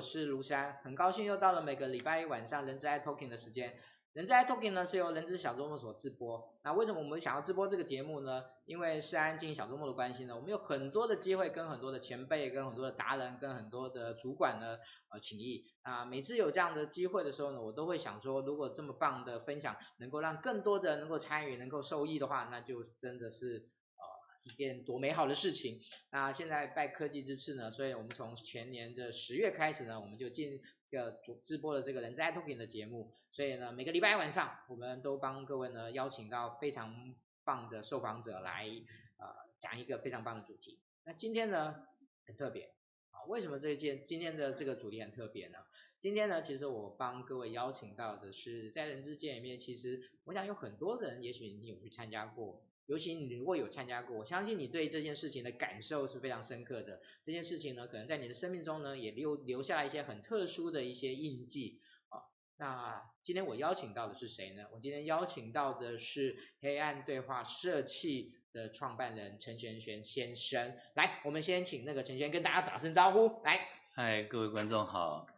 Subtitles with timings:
[0.00, 3.78] 我是卢山，很高兴又到了每个礼拜一晚上人之爱 Talking 的时间。
[4.14, 6.54] 人之爱 Talking 呢是由人资小周末所直播。
[6.64, 8.44] 那为什么我们想要直播这个节目呢？
[8.64, 14.78] 因为是安进小周末的关系呢，我们有很多的机会跟很多的前辈、跟很多的达人、跟很多的主管呢
[15.10, 15.66] 呃请益。
[15.82, 23.66] 啊，每次有这样的机会的时候呢，我都会想说，如果这么棒的分享能够让更多的能够参与、能够受益的话，那就真的是。
[24.42, 25.78] 一件多美好的事情！
[26.10, 33.12] 那现在拜科技之赐呢，所以我们从前年的十月开始呢，我们就进这个主直播的这个人资 i Talking 的节目。
[33.32, 37.14] 所以呢，每个礼拜晚上，我们都帮各位呢邀请到非常
[37.44, 38.66] 棒的受访者来
[39.18, 39.26] 呃
[39.60, 40.80] 讲一个非常棒的主题。
[41.04, 41.74] 那今天呢
[42.26, 42.72] 很特别
[43.10, 45.58] 啊，为什么这件今天的这个主题很特别呢？
[46.00, 52.62] 今天呢，其实我帮各位邀请到的是在人之界里面，其实我想有很多人，也许你有去参加过。
[52.86, 57.02] 尤其你如果有参加过，我相信你对这件事情的感受是非常深刻的。
[57.22, 61.78] 这件事情呢，可能在你的生命中呢，也留留下了一些很特殊的一些印记
[62.08, 62.24] 啊。
[62.56, 64.64] 那今天我邀请到的是谁呢？
[64.72, 70.74] 我今天邀请到的是黑暗对话社企的创办人陈玄玄先生。
[70.94, 73.42] 来，我们先请那个陈玄跟大家打声招呼。
[73.44, 75.28] 来，嗨，各位观众好，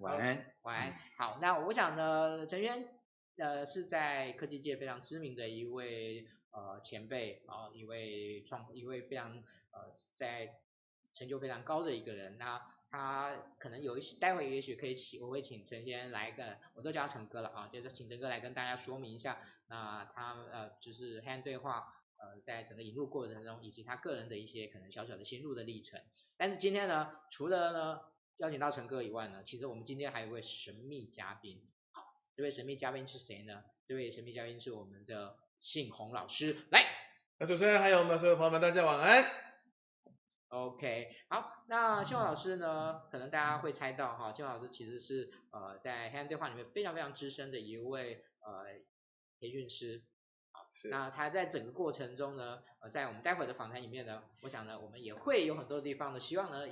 [0.00, 0.94] 晚安，晚安。
[1.16, 2.88] 好，那我想呢，陈渊
[3.36, 6.26] 呃是在科技界非常知名的一位。
[6.52, 9.36] 呃，前辈啊，一位创，一位非常
[9.70, 10.58] 呃，在
[11.14, 12.38] 成就非常高的一个人。
[12.38, 19.40] 那他可能有一些，待会也许可以请，我会请陈先生来个，我都叫他陈哥了啊，就是请陈哥来跟大家说明一下。
[19.68, 26.02] 那他呃，就是黑暗对话呃，在整个引入过程中，以及他个人的一些可能小小的心路的历程。
[26.36, 28.00] 但是今天呢，除了呢
[28.38, 31.66] 邀请到陈哥以外呢，其实我们今天还有位神秘嘉宾。
[31.92, 32.02] 好，
[32.34, 33.64] 这位神秘嘉宾是谁呢？
[33.84, 35.36] 这位神秘嘉宾是我们的。
[35.60, 36.86] 信宏老师来，
[37.36, 39.22] 那主持人还有我们的所有朋友们，大家晚安。
[40.48, 48.64] OK，好，那信宏老师呢，可能大家会猜到哈，信宏老师其实是呃在黑暗对话里面非常非常资深的一位呃
[49.38, 50.02] 培训师。
[50.50, 50.88] 好，是。
[50.88, 56.66] 那他在整个过程中呢，呃，在我们待会的访谈里面呢，我想呢，我们也会有很多地方呢，希望呢。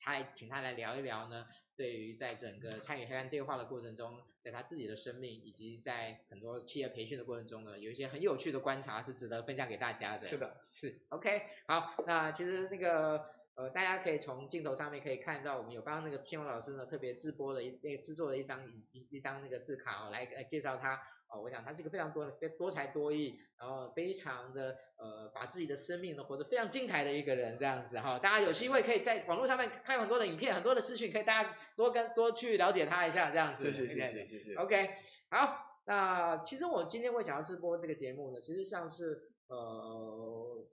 [0.00, 10.24] 他请他来聊一聊呢，对于在整个参与黑暗对话的过程中，在他自己的生命以及在很多企业培训的过程中呢，有一些很有趣的观察是值得分享给大家的。
[10.26, 11.42] 是的，是 OK。
[11.66, 13.24] 好，那其实那个
[13.54, 21.00] 呃，大家可以从镜头上面可以看到，我们有帮那个青龙老师呢特别制播的一那个制作了一张一一张那个字卡哦，来来介绍他。
[21.36, 28.18] 哦，我想他是一个非常多的多才多艺，然后非常的呃，把自己的生命呢活得非常精彩的一个人，这样子哈。
[28.18, 33.70] 大家有机会可以在网络上面看很多的影片，很多的资讯，可以大家多跟多去了解他一下，这样子。
[33.70, 34.54] 谢谢谢谢谢谢。
[34.54, 34.90] OK，
[35.30, 40.66] 好，那其实我今天会想要直播这个节目呢，其实像是呃，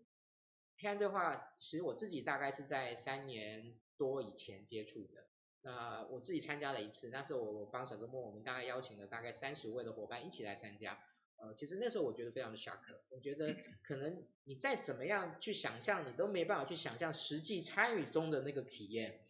[0.80, 5.26] 黑暗对话，其实我自己大概是在三年多以前接触的。
[5.64, 11.00] 那我自己参加了一次，那时候我帮小周末，我们大概邀请了大概三十位的伙伴一起来参加。
[11.38, 12.80] 呃，其实那时候我觉得非常的 shock，
[13.10, 19.22] 我觉得可能你再怎么样去想象，你都没办法去想象实际参与中的那个体验。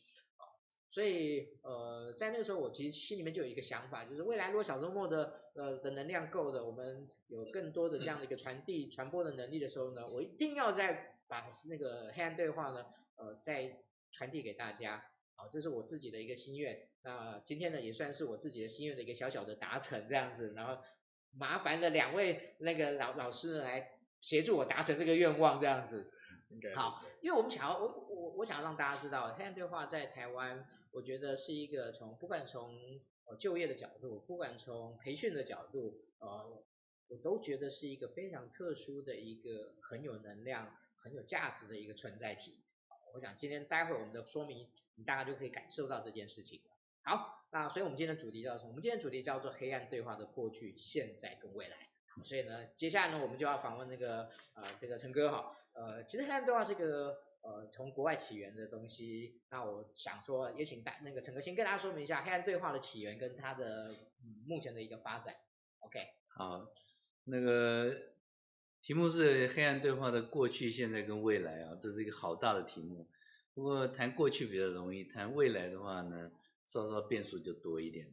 [0.89, 12.85] 所以呃，在那个时候我其实心里面就有一个想法，就是未来如果小周末的呃的能量够的，我们有更多的这样的一个传递传播的能力的时候呢，我一定要再把那个黑暗对话呢，
[13.17, 15.03] 呃，再传递给大家。
[15.43, 16.87] 好，这是我自己的一个心愿。
[17.01, 20.53] 那今天呢，也算是我自己的心愿的一个小小的达成这样子。
[20.55, 20.81] 然后
[21.33, 26.13] 麻烦了两位那个老老师来协助我达成这个愿望这样子。
[26.75, 33.01] 好，因为我们想要，我我我想要让大家知道，黑暗对话在台湾，我觉得是一个从不管从
[33.37, 36.63] 就业的角度，不管从培训的角度，呃，
[37.09, 42.61] 我都觉得是一个非常特殊的一个很有能量、很有价值的一个存在体。
[43.13, 44.69] 我想今天待会儿我们的说明。
[44.95, 46.71] 你大概就可以感受到这件事情了。
[47.03, 48.69] 好，那所以我们今天的主题叫做什么？
[48.69, 51.75] 我们今天的主题叫做黑暗对话的过去、现在跟未来。
[52.23, 55.51] 所以呢，接下来呢，我们就要访问那个呃这个陈哥哈。
[55.73, 59.41] 呃，其实黑暗对话是一个呃从国外起源的东西。
[59.49, 63.95] 那我想说，也请大那个陈哥先跟大家说明一下黑暗对话的起源跟它的、
[64.45, 65.35] 目前的一个发展。
[65.79, 65.99] OK。
[66.37, 66.67] 好，
[67.23, 67.95] 那个
[68.81, 73.09] 题目是黑暗对话的过去、现在跟未来啊，这是一个好大的题目。
[73.53, 76.31] 不过谈过去比较容易，谈未来的话呢，
[76.65, 78.11] 稍稍变数就多一点。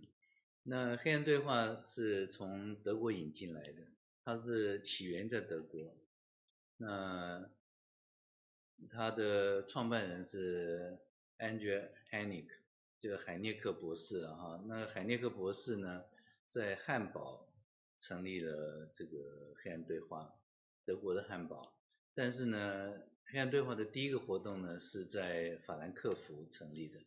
[0.62, 3.87] 那黑暗对话是从德国引进来的，
[4.25, 5.97] 它是起源在德国。
[6.76, 7.50] 那
[8.90, 10.99] 它的创办人是
[11.38, 12.49] Andrea Henig，
[13.00, 14.62] 就是海涅克博士了哈。
[14.66, 16.04] 那海涅克博士呢，
[16.49, 17.50] 在汉堡
[17.99, 20.35] 成立了这个黑暗对话，
[20.85, 21.75] 德国的汉堡。
[22.14, 22.94] 但是呢，
[23.32, 26.99] 黑暗对话的第一个活动呢，是在法兰克福成立的。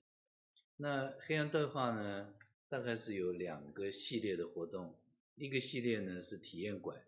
[0.78, 2.34] 那黑暗对话呢，
[2.70, 4.96] 大概是有两个系列的活动，
[5.36, 7.04] 一个系列呢是体验馆，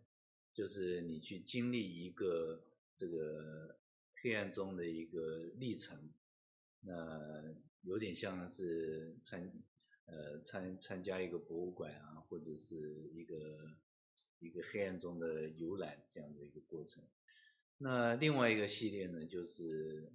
[0.53, 2.61] 就是你去经历一个
[2.97, 3.77] 这个
[4.21, 5.97] 黑暗中的一个历程，
[6.81, 9.49] 那有点像是参
[10.07, 12.75] 呃参参加一个博物馆啊，或者是
[13.13, 13.77] 一个
[14.39, 17.01] 一个黑暗中的游览这样的一个过程。
[17.77, 20.11] 那另外一个系列呢，就是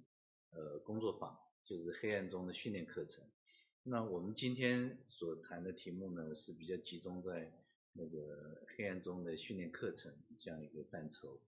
[0.49, 3.23] 呃工作坊，就是黑暗中的训练课程。
[3.83, 7.51] 那我们今天所谈的题目呢，是比较集中在
[7.93, 11.39] 那个黑暗中的训练课程这样一个范畴。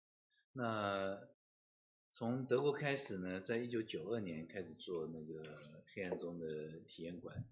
[0.53, 1.19] 那
[2.11, 7.43] 从德国开始呢，在一九九二年开始做那个黑暗中的体验馆，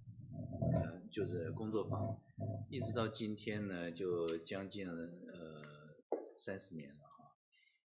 [0.75, 2.21] 呃，就是工作坊，
[2.69, 5.95] 一直到今天呢，就将近呃
[6.37, 7.00] 三十年了。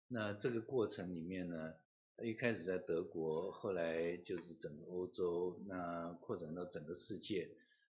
[0.09, 1.75] 那这个过程里面呢，
[2.23, 7.51] 一开始在德国，后来就是整个欧洲，那扩展到整个世界，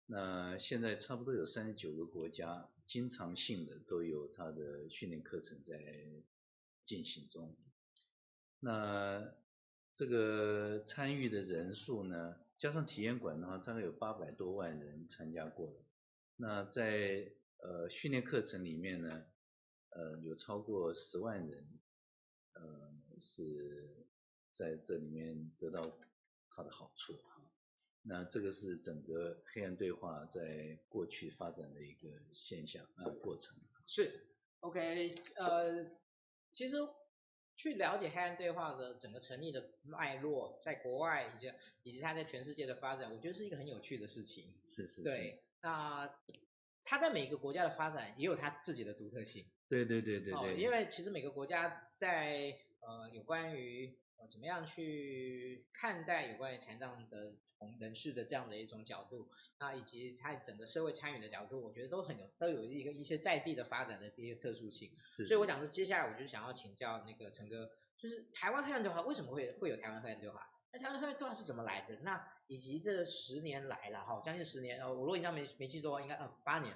[0.07, 5.79] 那现在差不多有三十九个国家，经常性的都有它的训练课程在
[6.87, 7.55] 进行中。
[8.61, 9.35] 那
[9.95, 15.77] 这个参与的人数呢，加上体验馆的话，大概有八百多万人参加过了。
[16.37, 19.25] 那在呃训练课程里面呢，
[19.91, 21.69] 呃有超过十万人。
[22.61, 24.07] 呃，是
[24.53, 25.99] 在这里面得到
[26.51, 27.51] 它的好处哈。
[28.03, 33.57] 那这个是整个黑暗对话在过去发展的一个现象啊过程。
[33.87, 34.27] 是
[34.61, 35.91] ，OK，呃，
[36.53, 36.77] 其实
[37.57, 44.55] 去了解黑暗对话的整个成立的脉络，在国外以及以及它在全世界的发展，我觉得是一个很有趣的事情。
[44.65, 45.03] 是是是。
[45.03, 46.09] 对，那
[46.85, 49.45] 它在每个国家的发展也有它自己的独特性。
[49.69, 64.91] 对对对对对，哦，因为其实每个国家在呃有关于呃怎么样去看待有关于残障的同人士的这样的一种角度，那以及它整个社会参与的角度，我觉得都很有都有一个一些在地的发展的一些特殊性。
[65.05, 65.27] 是。
[65.27, 70.49] 所以我想说，接下来我就想要请教那个陈哥，就是台湾黑暗对话为什么会会有台湾黑暗对话？
[70.73, 71.97] 那台湾黑暗对话是怎么来的？
[72.03, 76.75] 那以及这十年来了哈，将近十年，呃，我如果印象没没记错的话，应该呃八年。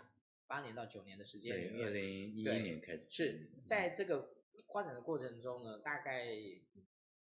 [0.53, 2.07] 八年到九年的时间里面，二零
[2.37, 4.35] 一一年开始是在这个
[4.71, 6.27] 发展的过程中呢，大概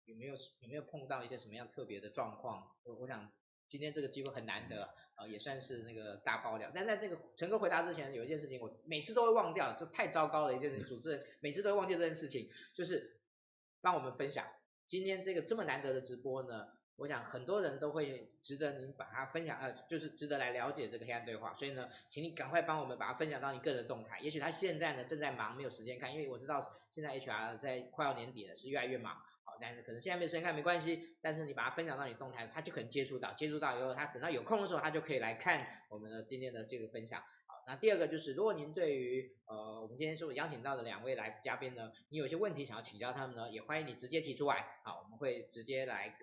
[0.07, 2.67] 有没有有没有碰到一些什么样特别的状况？
[2.83, 3.31] 我我想
[3.67, 6.73] 今天这个机会很难得，呃，也算是那个大爆料。
[6.75, 10.87] 但在这个陈哥回答之前，有一件事情我每次都会忘掉，这太糟糕了一件事情。
[10.89, 13.21] 主持人每次都会忘记这件事情，就是
[13.83, 14.47] 帮我们分享
[14.87, 16.69] 今天这个这么难得的直播呢。
[17.01, 21.55] 我想很多人都会值得您把它分享，呃，就是值得来了解这个黑暗对话。
[21.55, 24.21] 所以呢，请你赶快帮我们把它分享到你个人动态。
[24.21, 29.15] 也许他现在呢正在忙，没有时间看，因为我知道现在 HR 在快要年底了，是越来越忙。
[29.45, 37.23] 好，但是可能现在没时间看没关系，但是你把它分享到你动态，他就可能接触到，接触到以后，他等到有空的时候，他就可以来看我们的今天的这个分享。
[37.47, 44.81] 好，那第二个就是，如果您对于呃我们今天所邀请到的两位来嘉宾呢，你有些问题想要请教他们呢，也欢迎你直接提出来。
[44.85, 46.15] 好，我们会直接来。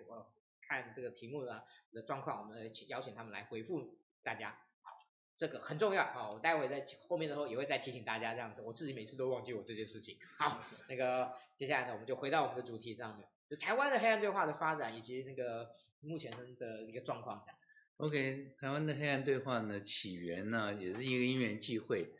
[0.68, 4.50] 看这个题目的的状况，我们请邀请他们来回复大家。
[4.82, 4.90] 好，
[5.34, 8.60] 这个很重要啊，我待会在后面的时候也会再提醒大家这样子。
[8.60, 10.18] 我自己每次都忘记我这件事情。
[10.36, 15.70] 好，那个接下来呢，我们就回到我们的主题上面，就台湾的黑暗对话的发展以及那个
[16.00, 17.58] 目前的一个状况这样。
[17.96, 22.12] OK，台湾的黑暗对话呢，起源呢也是一个因缘际会，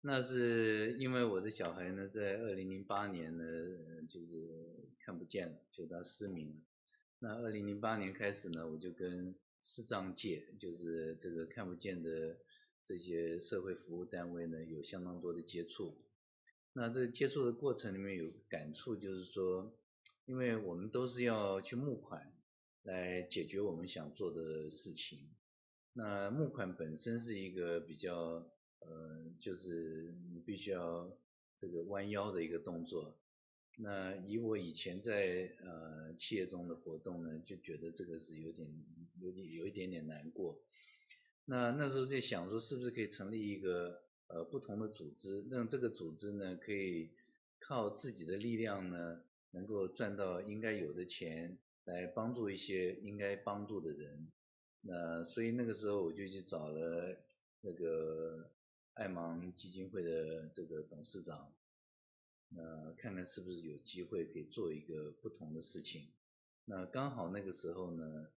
[0.00, 3.44] 那是因为我的小孩呢在二零零八年呢
[4.10, 6.54] 就是看不见了，就他失明了。
[7.24, 12.36] 那二零零八年开始呢，我就跟视障界，就是这个看不见的
[12.82, 15.96] 这些社会服务单位呢，有相当多的接触。
[16.72, 19.72] 那这个接触的过程里面有感触，就是说，
[20.24, 22.34] 因为我们都是要去募款
[22.82, 25.30] 来解决我们想做的事情。
[25.92, 28.50] 那募款本身是一个比较，
[28.80, 31.16] 呃，就是你必须要
[31.56, 33.16] 这个弯腰的一个动作。
[33.76, 38.68] 那以我以前在呃企业中的活动呢，就觉得这个是有点
[39.20, 40.60] 有点有一点点难过。
[41.46, 47.10] 那那时候就想说，是不是可以成立一个呃不同的组织，让这个组织呢可以
[47.58, 54.28] 靠自己的力量呢，能够赚到应该有的钱，来帮助一些应该帮助的人。
[54.82, 57.16] 那所以那个时候我就去找了
[57.62, 58.50] 那个
[58.94, 61.52] 爱盲基金会的这个董事长。
[62.54, 66.08] 那看看是不是有机会可以做一个不同的事情。
[66.64, 68.28] 那刚好那个时候呢，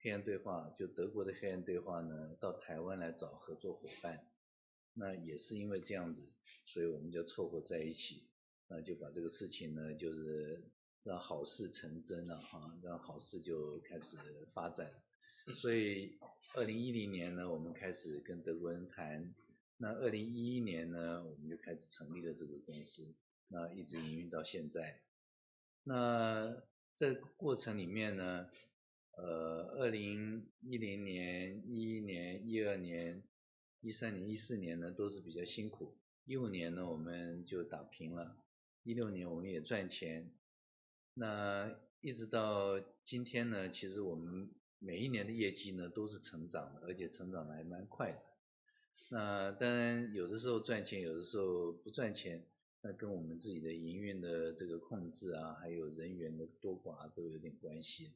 [0.00, 4.26] 黑暗对话就德国的黑暗对话呢，到台湾来找合作伙伴。
[4.92, 6.28] 那也是因为这样子，
[6.66, 8.28] 所以我们就凑合在一起，
[8.68, 10.68] 那就把这个事情呢，就是
[11.04, 14.16] 让好事成真了哈，让好事就开始
[14.52, 14.90] 发展。
[15.54, 16.18] 所以
[16.56, 19.32] 二零一零年呢，我们开始跟德国人谈，
[19.78, 23.14] 那二零一一年呢，我们就开始成立了这个公司，
[23.52, 25.00] 那一直营运到现在。
[25.82, 26.62] 那
[26.94, 28.48] 这个过程里面呢，
[29.16, 33.22] 呃，二零一零年、一一年、一二年、
[33.80, 35.96] 一三年、一四年呢，都是比较辛苦。
[36.24, 38.36] 一五年呢，我们就打平了；
[38.84, 40.30] 一六年我们也赚钱。
[41.14, 48.18] 那一直到今天呢，其实我们每一年的业绩呢都是成长的，而且成长的还蛮快的。
[49.10, 52.46] 那当然有的时候赚钱，有的时候不赚钱，
[52.82, 58.14] 那跟我们自己的营运的这个控制啊，还有人员的多寡都有点关系。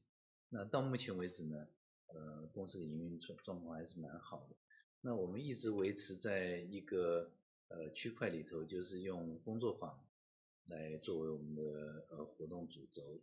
[0.49, 1.69] 那到目前为止呢，
[2.07, 4.57] 呃，公司的营运状状况还是蛮好的。
[5.03, 7.31] 那我们一直维持在一个
[7.69, 10.03] 呃区块里头，就是用工作坊
[10.67, 13.21] 来作为我们的呃活动主轴，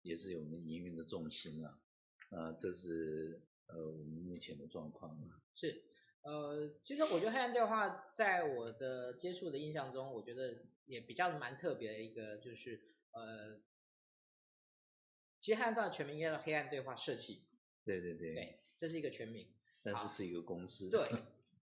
[0.00, 1.78] 也是我们营运的重心啊。
[2.30, 5.42] 啊，这是呃我们目前的状况啊。
[5.54, 5.82] 是，
[6.26, 12.80] 呃，其实我觉得黑暗对话在我的接触的印象中，我觉得也比较蛮特别的一个，就是
[13.12, 13.60] 呃。
[15.38, 17.44] 其实黑暗对话全名应该叫黑暗对话设计。
[17.84, 18.34] 对对对。
[18.34, 19.46] 对，这是一个全名。
[19.84, 20.90] 但是是一个公司。
[20.90, 21.08] 对，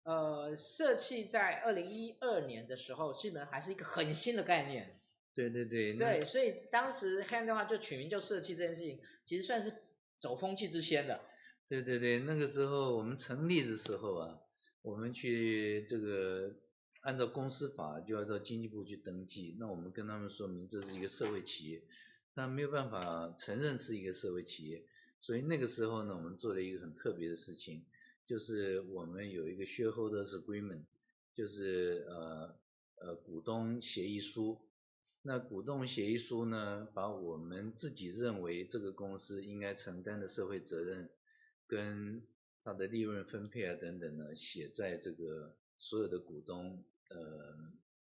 [0.05, 5.01] 呃，社企在二零一二年的时候，基本上还是一个很新的概念。
[5.35, 5.97] 对对对。
[5.97, 9.73] 对，所以当时黑暗对话就取名就社企这件事情，其实算是
[10.21, 11.21] 走风气之先的。
[11.67, 14.39] 对对对，那个时候我们成立的时候啊，
[14.83, 16.55] 我们去这个
[17.01, 21.83] 按照公司法就要到经济部去登记，那我们跟他们说明这是一个社会企业。
[22.35, 24.87] 但没有办法承认是一个社会企业，
[25.21, 27.85] 所以那个时候呢，我们做了一个很特别的事情，
[28.25, 30.85] 就是我们有一个 shareholders agreement，
[31.35, 32.57] 就是呃
[33.03, 34.63] 呃股东协议书。
[35.21, 41.11] 那股东协议书呢，把我们自己认为这个公司应该承担的社会责任，
[41.67, 42.23] 跟
[42.65, 47.57] 它的利润分配啊等等呢，写在这个所有的股东呃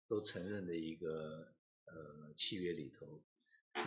[0.08, 1.52] 都承认的一个
[1.86, 3.22] 呃契约里头。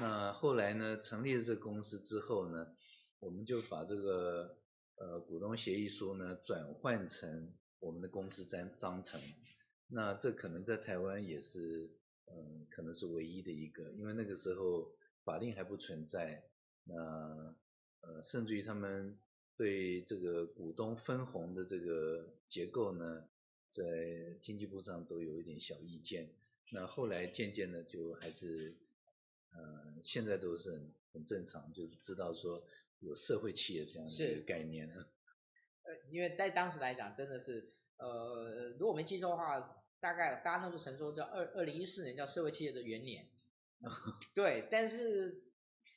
[0.01, 2.75] 那后来呢，成立了这个公司之后呢，
[3.19, 4.59] 我们就把这个
[4.95, 9.19] 呃股东协议书呢转换成我们的公司章章程。
[9.87, 11.89] 那这可能在台湾也是
[12.25, 14.93] 嗯、呃、可能是唯一的一个，因为那个时候
[15.23, 16.43] 法令还不存在。
[16.83, 16.95] 那
[18.01, 19.17] 呃甚至于他们
[19.59, 23.27] 对这个股东分红的这个结构呢，
[23.69, 23.83] 在
[24.41, 26.29] 经济部上都有一点小意见。
[26.71, 28.77] 那后来渐渐的就还是。
[29.51, 32.63] 呃，现在都是很很正常，就是知道说
[32.99, 34.87] 有社会企业这样的一个概念。
[34.87, 35.05] 呃，
[36.11, 37.67] 因为在当时来讲，真的是
[37.97, 43.25] 呃，如果我没记错的话，大概大家那时候曾说叫二二零一四年叫社会企业的元年。
[44.35, 45.48] 对，但是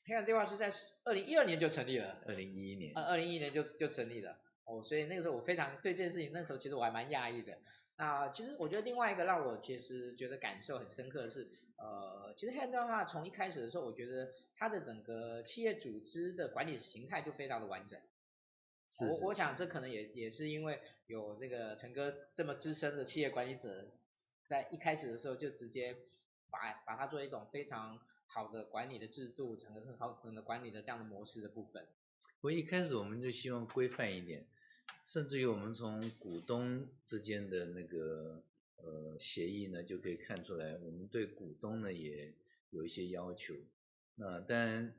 [0.04, 0.70] 黑暗对话是在
[1.04, 2.22] 二零一二年就成立了。
[2.26, 2.92] 二零一一年。
[2.94, 4.38] 呃，二零一一年就就成立了。
[4.64, 7.58] 哦，所以那个时候我非常对这件事情，那时候其实我还蛮讶异的。
[7.96, 18.00] 那其实我觉得另外一个让我其实觉得感受很深刻的是，呃，其实黑暗对话从一开始的时候，我觉得它的整个企业组织的管理形态就非常的完整。
[18.88, 19.20] 是是是。
[19.20, 23.86] 我我想这可能也也是因为有这个陈哥这么资深的企业管理者，
[24.46, 25.96] 在一开始的时候就直接
[26.50, 28.00] 把把它做一种非常
[28.32, 31.86] 好的管理的制度，整个很好很的管理的这样的模式的部分。
[32.40, 34.46] 我一开始我们就希望规范一点。
[35.02, 38.42] 甚至于我们从股东之间的那个
[38.76, 42.32] 呃协议呢，就可以看出来，我们对股东呢也
[42.70, 43.54] 有一些要求。
[44.14, 44.94] 那当然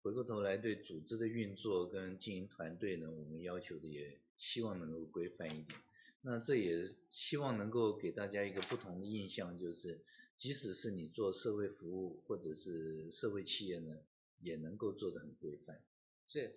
[0.00, 5.78] 回过头来对组织的运作跟经营团队呢，我们要求的也希望能够规范一点。
[6.22, 10.00] 那这也希望能够给大家一个不同的印象，就是
[10.36, 13.96] 即使是你做社会服务或者是社会企业呢，
[14.40, 15.82] 也能够做得很规范。
[16.26, 16.52] 是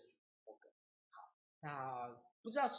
[0.46, 0.70] ，OK，
[1.10, 2.22] 好，那。
[2.46, 2.70] 不知道，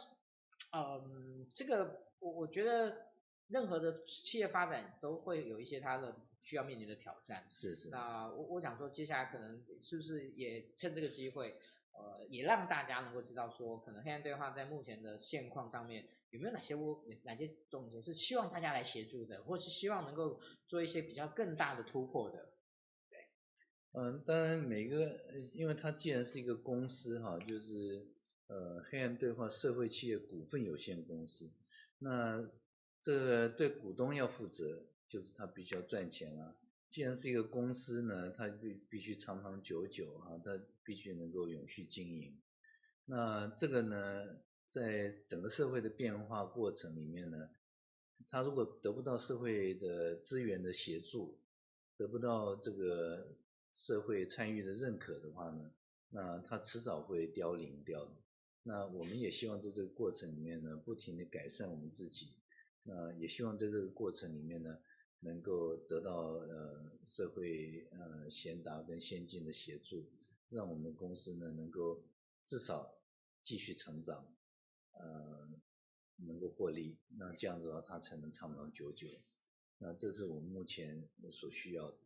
[0.71, 3.09] 嗯，这个我我觉得
[3.49, 7.49] 任何的企业发展都会有一些它的需要面临的挑战。
[7.51, 7.89] 是是。
[7.89, 11.59] 那我我想说，接下来可能是不是也趁这个机会，
[11.97, 22.53] 呃，也让大家能够知道说，可能黑暗对话在目前的现况上面有没有哪些我哪些重点是希望大家来协助的，或是希望能够做一些比较更大的突破的。
[23.09, 23.19] 对。
[23.93, 25.19] 嗯，当然每个，
[25.55, 28.13] 因为它既然是一个公司哈，就是。
[28.49, 31.51] 呃，黑暗对话社会企业股份有限公司，
[31.99, 32.49] 那
[33.01, 36.55] 这个对股东要负责，就是他必须要赚钱啊。
[36.97, 42.41] 既然是一个公司呢，它必必须长长久久啊，它必须能够永续经营。
[43.05, 44.39] 那这个呢，
[44.71, 47.51] 在整个社会的变化过程里面呢，
[48.31, 51.39] 它如果得不到社会的资源的协助，
[51.99, 53.37] 得不到这个
[53.75, 55.71] 社会参与的认可的话呢，
[56.09, 58.13] 那它迟早会凋零掉的。
[58.63, 62.33] 那我们也希望在这个过程里面呢，不停地改善我们自己。
[62.85, 64.79] 那也希望在这个过程里面呢，
[65.27, 70.07] 能够得到呃社会呃贤达跟先进的协助，
[70.49, 72.05] 让我们公司呢能够
[72.45, 72.95] 至少
[73.43, 74.33] 继续成长，
[74.93, 75.49] 呃，
[76.17, 76.97] 能够获利。
[77.19, 79.09] 那这样子的话，它才能长长久久。
[79.79, 81.99] 那这是我们目前所需要的。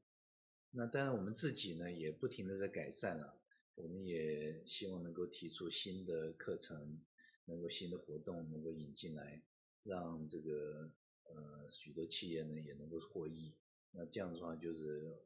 [0.71, 3.37] 那当然我们自己呢也不停的在改善了。
[3.75, 7.01] 我们也希望能够提出新的课程，
[7.45, 9.43] 能够新的活动能够引进来，
[9.85, 10.91] 让这个
[11.35, 13.55] 呃许多企业呢也能够获益。
[13.93, 15.25] 那这样子的话就是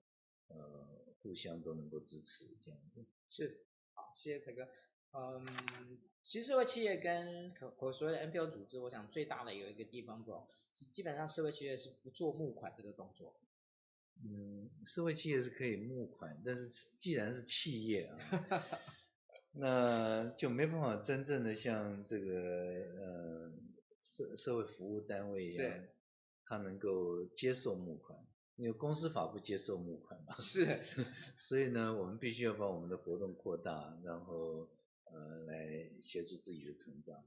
[0.49, 0.89] 呃
[1.23, 3.05] 互相都能够支持这样子。
[3.29, 4.69] 是，好，谢谢陈哥。
[5.13, 5.47] 嗯，
[6.23, 10.47] 其实社会企业跟和所谓的 NPO 组织，我想最大的有一个地方不，
[10.93, 13.37] 基本上社会企业是不做募款这个动作。
[14.25, 18.19] 嗯，社会企业是可以募款，但是既然是企业啊，
[19.53, 22.33] 那就没办法真正的像这个
[22.99, 23.53] 呃
[24.01, 25.85] 社社会服务单位一样，
[26.45, 28.19] 他能够接受募款，
[28.57, 30.35] 因为公司法不接受募款嘛。
[30.37, 30.79] 是，
[31.39, 34.69] 所以呢，我们必须要把我们的活动扩大，然后
[35.05, 37.25] 呃来协助自己的成长。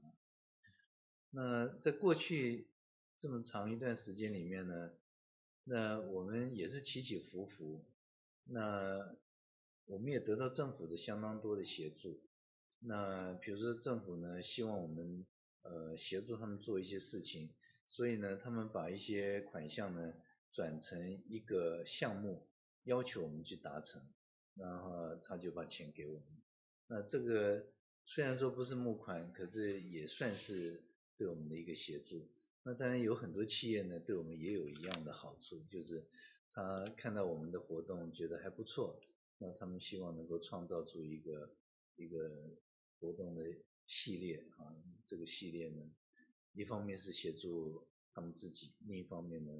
[1.30, 2.68] 那在过去
[3.18, 4.92] 这么长一段时间里面呢，
[5.64, 7.84] 那我们也是起起伏伏，
[8.44, 9.14] 那
[9.86, 12.20] 我们也得到政府的相当多的协助。
[12.80, 15.26] 那比如说政府呢，希望我们
[15.62, 17.50] 呃协助他们做一些事情，
[17.88, 20.12] 所以呢，他们把一些款项呢
[20.52, 22.46] 转成一个项目，
[22.84, 24.00] 要求我们去达成，
[24.54, 26.28] 然后他就把钱给我们。
[26.86, 27.66] 那这个
[28.04, 30.84] 虽然说不是募款，可是也算是
[31.16, 32.28] 对我们的一个协助。
[32.62, 36.06] 那当然有很多企业呢，对我们也有一样的好处，就是
[36.50, 39.00] 他看到我们的活动觉得还不错，
[39.38, 41.56] 那他们希望能够创造出一个
[41.96, 42.30] 一个
[43.00, 43.42] 活动的
[43.86, 45.90] 系列啊，这个系列呢，
[46.58, 49.52] 一方面是协助他们自己，另一方面呢，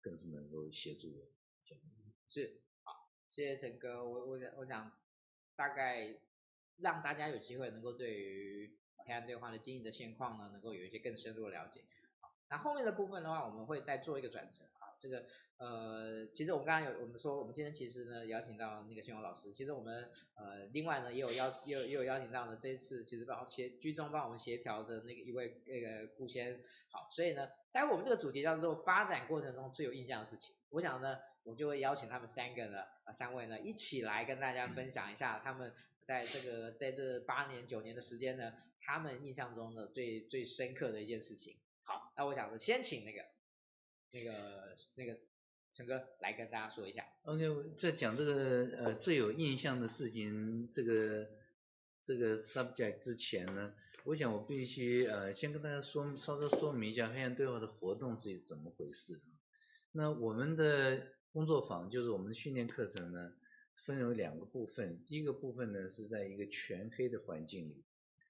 [0.00, 1.26] 更是能够协助我。
[2.28, 4.92] 是，好，谢谢陈哥，我我想我想
[5.56, 6.16] 大概
[6.76, 11.82] 让大家有机会能够对于黑暗对话的经营的现况呢，能够有一些更深入的了解。
[12.20, 14.83] 好那后面的部分的话，我们会再做一个转折啊。
[14.98, 15.24] 这个
[15.58, 41.56] 呃，其实我们刚刚有我们说，我们今天其实呢邀请到那个新荣老师，其实我们呃另外呢也有邀也有也有邀请到呢这一次其实帮协居中帮我们协调的那个一位那个顾先好，所以呢待会我们这个主题叫做发展过程中最有印象的事情，我想呢我就会邀请他们三个呢啊三位呢一起来跟大家分享一下他们在这个在这八年九年的时间呢，他们印象中的最最深刻的一件事情。
[41.82, 43.24] 好，那我想先请那个
[44.14, 45.18] 那个那个
[45.72, 47.04] 陈哥来跟大家说一下。
[47.24, 51.28] OK，在讲这个呃最有印象的事情这个
[52.04, 53.74] 这个 subject 之前呢，
[54.04, 59.20] 我想我必须呃先跟大家说稍稍说明一下黑暗对话的活动是怎么回事。
[59.90, 63.32] 那我们的工作坊就是我们的训练课程呢，
[63.74, 65.04] 分为两个部分。
[65.06, 67.84] 第一个部分呢是在一个全黑的环境里，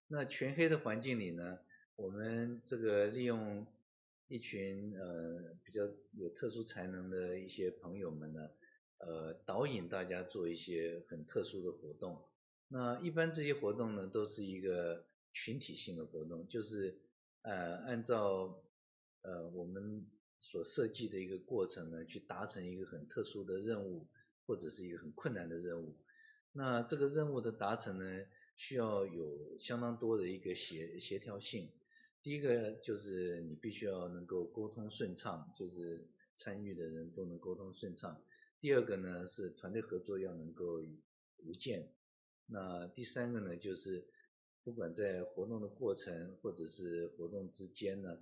[0.09, 1.59] 那全黑的环境里呢。
[1.97, 3.65] 我们这个利用
[4.35, 8.51] 一群呃比较有特殊才能的一些朋友们呢，
[8.99, 12.21] 呃导引大家做一些很特殊的活动。
[12.67, 16.99] 那一般这些活动呢都是一个群体性的活动，就是
[17.43, 18.61] 呃按照
[19.23, 20.05] 呃我们
[20.41, 24.09] 所设计的一个过程呢去达成一个很特殊的任务，
[24.47, 25.95] 或者是一个很困难的任务。
[26.51, 28.25] 那这个任务的达成呢
[28.57, 31.71] 需要有相当多的一个协协调性。
[32.25, 38.19] 第一个就是你必须要能够沟通顺畅，就是参与的人都能沟通顺畅。
[38.61, 40.83] 第二个呢是团队合作要能够
[41.45, 41.93] 无间。
[42.47, 44.07] 那第三个呢就是
[44.63, 48.19] 不管在活动的过程或者是活动之间呢，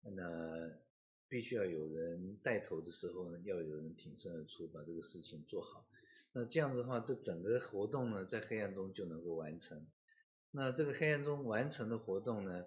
[0.00, 0.70] 那
[1.28, 5.86] 必须要有人带头的时候呢，要有人挺身而出把这个事情做好。
[6.32, 9.86] 那这样子的话，这整个活动呢在黑暗中就能够完成。
[10.50, 12.64] 那这个黑暗中完成的活动呢，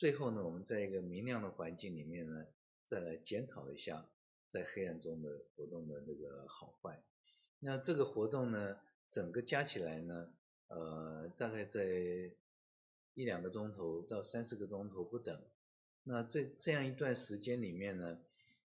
[0.00, 2.46] 最后呢，我们在一个明亮的环境里面呢，
[2.86, 4.06] 再来检讨一下
[4.48, 7.02] 在黑暗中的活动的那个好坏。
[7.58, 8.78] 那这个活动呢，
[9.10, 10.32] 整个加起来呢，
[10.68, 11.84] 呃，大概在
[13.12, 15.38] 一两个钟头到三四个钟头不等。
[16.04, 18.18] 那这这样一段时间里面呢，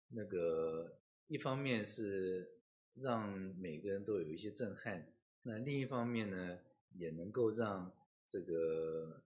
[0.10, 2.48] 那个一方面是
[2.93, 6.60] 让每个人都有一些震撼，那另一方面呢，
[6.93, 7.91] 也能够让
[8.30, 9.22] 这个。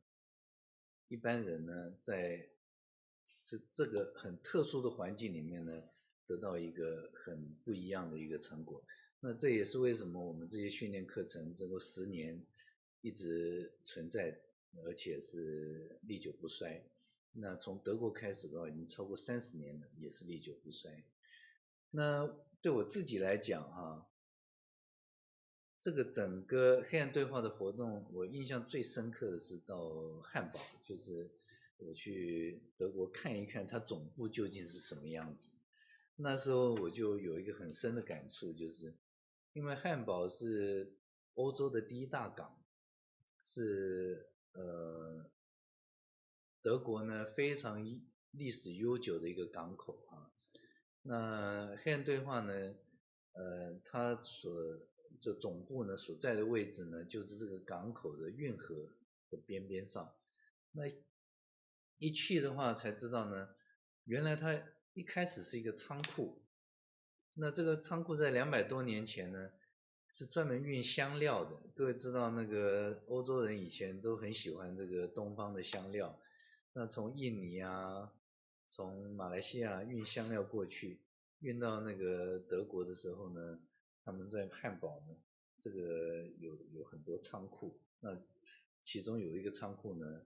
[1.08, 2.50] 一般人呢，在
[3.44, 5.84] 这这个很特殊的环境里面呢，
[6.26, 8.84] 得到一个很不一样的一个成果。
[9.20, 12.46] 那这也是为什么我们这些训练课程这个十年
[13.02, 14.38] 一直存在，
[14.86, 16.84] 而且是历久不衰。
[17.32, 21.04] 那从德国开始的话，已经超过三十年了，也是历久不衰。
[21.90, 22.28] 那
[22.62, 24.08] 对我自己来讲哈，
[25.80, 31.30] 这个整个黑暗对话的活动，我印象最深刻的是到汉堡，就是
[31.78, 35.52] 我去德国看一看它总部究竟是什么样子。
[36.16, 38.96] 那时候我就有一个很深的感触，就是
[39.54, 40.96] 因为汉堡是
[41.36, 42.58] 欧洲的第一大港，
[43.42, 45.30] 是呃。
[46.64, 47.86] 德国呢，非常
[48.32, 50.28] 历史悠久的一个港口啊，
[51.02, 52.76] 那黑暗对话呢，
[53.32, 54.76] 呃，它所
[55.20, 58.76] 这总部呢所在的位置呢，就是这个港口的运河
[59.30, 60.14] 的边边上。
[60.72, 60.84] 那
[61.98, 63.50] 一去的话才知道呢，
[64.06, 64.62] 原来它
[64.94, 66.42] 一开始是一个仓库。
[67.34, 69.52] 那这个仓库在两百多年前呢，
[70.12, 71.58] 是专门运香料的。
[71.76, 76.20] 各位知道那个欧洲人以前都很喜欢这个东方的香料。
[76.74, 78.12] 那从印尼啊，
[78.68, 81.02] 从马来西亚运香料过去，
[81.40, 83.60] 运到那个德国的时候呢，
[84.08, 85.18] 他们在汉堡呢，
[85.60, 88.18] 这个有有很多仓库，那
[88.82, 90.26] 其中有一个仓库呢，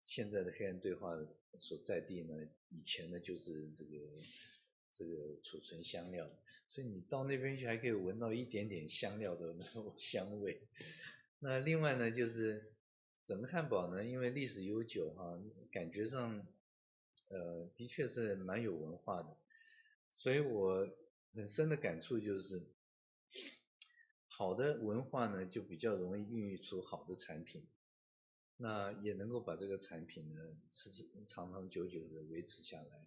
[0.00, 1.16] 现在的黑暗对话
[1.58, 3.98] 所在地呢，以前呢就是这个
[4.92, 6.30] 这个储存香料，
[6.68, 10.62] 所以你到那边去还可以闻到一点点香料的那种 香味。
[11.40, 12.72] 那另外呢就是。
[13.26, 16.44] 整个汉堡呢，因为历史悠久哈，感觉上，
[17.28, 19.36] 呃，的确是蛮有文化的，
[20.08, 20.88] 所以我
[21.32, 22.60] 很深的感触就是，
[24.40, 27.62] 好的文化呢，就比较容易孕育出好的产品，
[28.56, 30.88] 那也能够把这个产品呢，是
[31.26, 33.06] 长长久久的维持下来。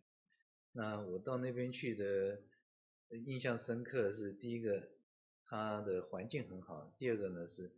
[0.74, 2.40] 那我到那边去的
[3.26, 4.90] 印象深刻是，第一个，
[5.44, 7.72] 它的环境很好，第二个呢是。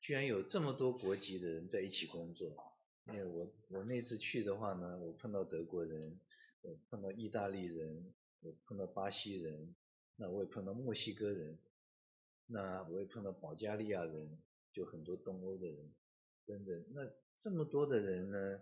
[0.00, 6.18] 居然有这么多国籍的人在一起工作，因为我我那次去的话呢，我碰到德国人，
[6.62, 9.76] 我碰到意大利人，我碰到巴西人，
[10.16, 11.56] 那我也碰到墨西哥人，
[12.46, 14.38] 那我也碰到保加利亚人，
[14.72, 15.92] 就很多东欧的人，
[16.44, 16.84] 等等。
[16.90, 18.60] 那这么多的人呢，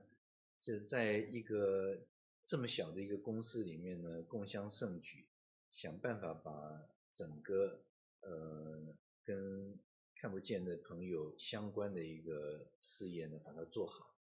[0.59, 1.99] 就在一个
[2.45, 5.27] 这么小的一个公司里面呢，共襄盛举，
[5.71, 7.85] 想办法把整个
[8.21, 8.95] 呃
[9.25, 9.79] 跟。
[10.17, 14.17] 看不见的朋友相关的一个事业呢，把它做好，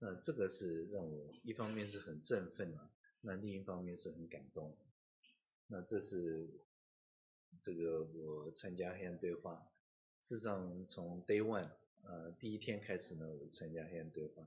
[0.00, 2.90] 那这个是让我一方面是很振奋啊，
[3.22, 4.76] 那另一方面是很感动。
[5.68, 6.50] 那这是
[7.60, 9.66] 这个我参加黑暗对话，
[10.20, 11.70] 事实上从 day one
[12.02, 14.46] 呃第一天开始呢，我参加黑暗对话，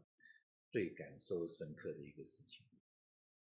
[0.72, 2.66] 最感受深刻的一个事情。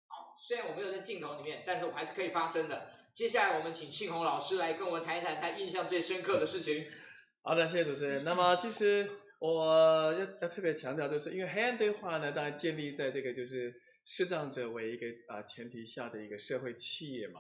[0.08, 2.92] 好，虽然我没有在镜头里面，但是我还是可以发声的。
[3.14, 6.86] 接下来我们请信宏老师来跟我们谈一谈他印象最深刻的事情。
[7.44, 8.24] 好的，谢谢主持人。
[8.24, 9.66] 那么其实我
[10.14, 17.40] 要要特别强调，就是因为黑暗对话呢，当然建立在这个就是视障者为一个啊前提下的一个社会企业嘛。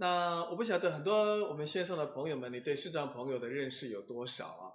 [0.00, 4.72] 那我不晓得很多我们线上的朋友们，你对视障朋友的认识有多少啊？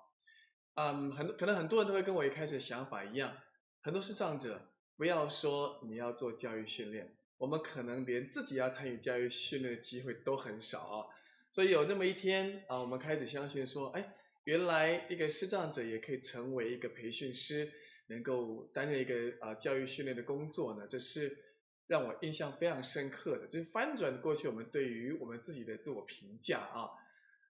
[0.75, 3.37] 嗯，很可能很多人都会跟我一开始想法一样，
[3.81, 11.05] 很多视障者不要说你要做教育训练，我们可能连自己要参与教育训练的机会都很少啊。
[11.51, 14.15] 所以有这么一天啊，我们开始相信说，哎。
[14.45, 17.71] 原来一个视障者也可以成为一个培训师，
[18.07, 21.37] 能够担任一个啊教育训练的工作呢，这是
[21.87, 26.89] 让我印象非常深刻的，就是翻转过去我们对于我们自己的自我评价啊。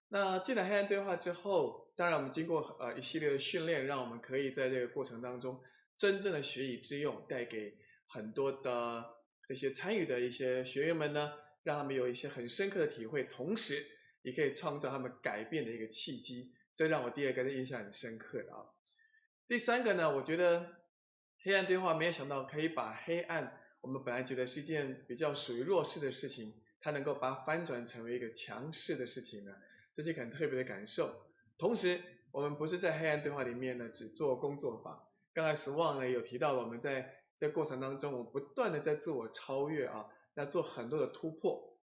[0.08, 5.60] 那进了黑暗对话之后，当然我们经过呃一系列的训练，让我们可以在这个过程当中
[5.96, 9.04] 真正的学以致用，带给很多的
[9.46, 13.82] 这些参与的一些学员们呢，让他们有一些很深刻的体会，同时
[14.22, 16.52] 也可以创造他们改变的一个契机。
[16.74, 18.66] 这让我第二个的印象很深刻的啊。
[19.48, 20.66] 第三个呢，我觉得
[21.42, 29.54] 黑暗对话没有想到可以把黑暗，我们本来觉得是一件比较属于弱势的事情，它能够把它翻转成为一个强势的事情呢，
[29.92, 31.14] 这是一个很特别的感受。
[31.58, 32.00] 同时，
[32.32, 41.78] 我们不是在黑暗对话里面呢只做工作坊，刚才 Swan 呢有提到我们在这过程当中，我不断的在自我超越啊，要做很多的突破。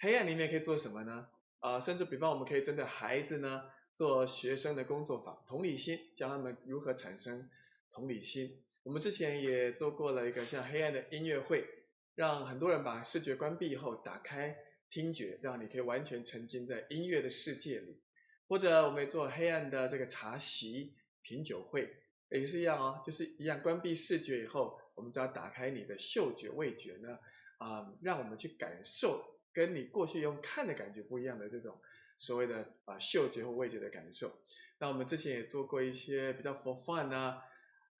[0.00, 1.28] 黑暗里面可以做什么呢？
[1.60, 3.62] 啊，甚至比方我们可以针对孩子呢。
[3.94, 7.48] 做学生的工作坊，同理心，教他们如何产生
[7.92, 8.60] 同理心。
[8.84, 11.66] 我们之前也做过了一个像黑暗的音乐会，
[12.14, 14.56] 让很多人把视觉关闭以后打开
[14.90, 18.02] 听觉，让你可以完全沉浸在音乐的世界里。
[18.46, 21.96] 或者我们也做黑暗的这个茶席品酒会，
[22.28, 27.18] 也是一样哦，就是一样关闭视觉以后，我们只要打开你的嗅觉味觉呢，
[27.56, 31.80] 啊、让我们去感受跟你过去用看的感觉不一样的这种。
[32.16, 34.30] 所谓的啊嗅觉或味觉的感受。
[34.78, 37.42] 那我们之前也做过一些比较 for fun 啊，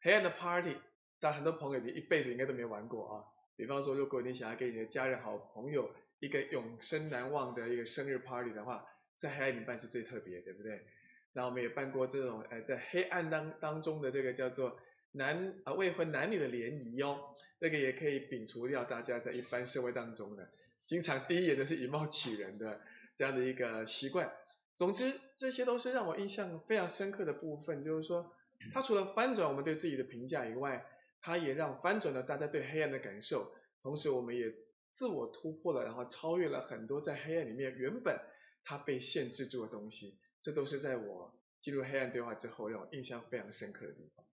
[0.04, 0.76] 黑暗的 party，
[1.18, 3.24] 但很多朋友你一辈子应该都没玩过啊。
[3.56, 5.90] 比方说，如果你想要给你的家人、好朋友
[6.20, 8.86] 一个永生难忘的一个生日 party 的话，
[9.16, 10.84] 在黑暗里办是最特别，对不对？
[11.32, 14.78] 那我们也办过这种，呃，在黑暗当当中的这个叫做
[15.12, 20.50] 男啊未婚男女的联谊哟，这个也可以摒除掉大家在一般社会当中的
[20.84, 22.82] 经常第一眼都是以貌取人的
[23.16, 24.30] 这样的一个习惯。
[24.76, 28.34] 总之，这些都是让我印象非常深刻的部分，就是说，
[28.72, 30.86] 它除了翻转我们对自己的评价以外，
[31.20, 34.54] 它也让翻转了大家对黑暗的感受，同时我们也
[34.92, 38.18] 自我突破了，然后超越了很多在黑暗里面原本
[38.64, 40.14] 它被限制住的东西。
[40.42, 44.26] 这都是在我进入黑暗对话之后让我印象非常深刻的地方。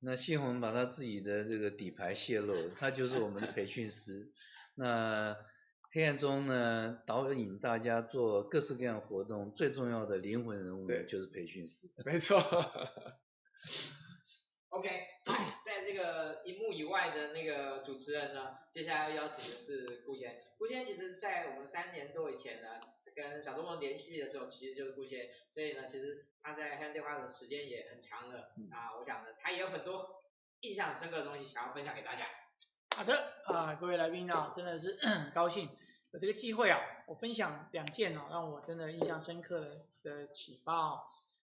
[0.00, 4.32] 那谢宏把他自己的这个底牌泄露，他就是我们的培训师。
[4.74, 5.36] 那
[5.92, 11.88] 黑暗中呢，导引大家做各式各样活动，最重要的灵魂人物就是培训师。
[12.04, 12.42] 没错。
[14.70, 14.88] OK，
[15.62, 20.42] 在这个荧幕以外的那个主持人呢，接下来要邀请的是顾先。
[20.56, 22.80] 顾先其实，在我们三年多以前呢，
[23.14, 28.54] 跟小周末联系的时候，其实就是顾先，所以呢，其实他在黑暗对话的时间也很长了。
[28.56, 30.22] 嗯、啊，我想呢，他也有很多
[30.60, 32.26] 印象很深刻的东西想要分享给大家。
[32.96, 35.68] 好的，啊，各位来宾啊，真的是很高兴
[36.12, 41.02] 有这个机会啊，我分享两件哦，让我真的印象深刻的启发哦。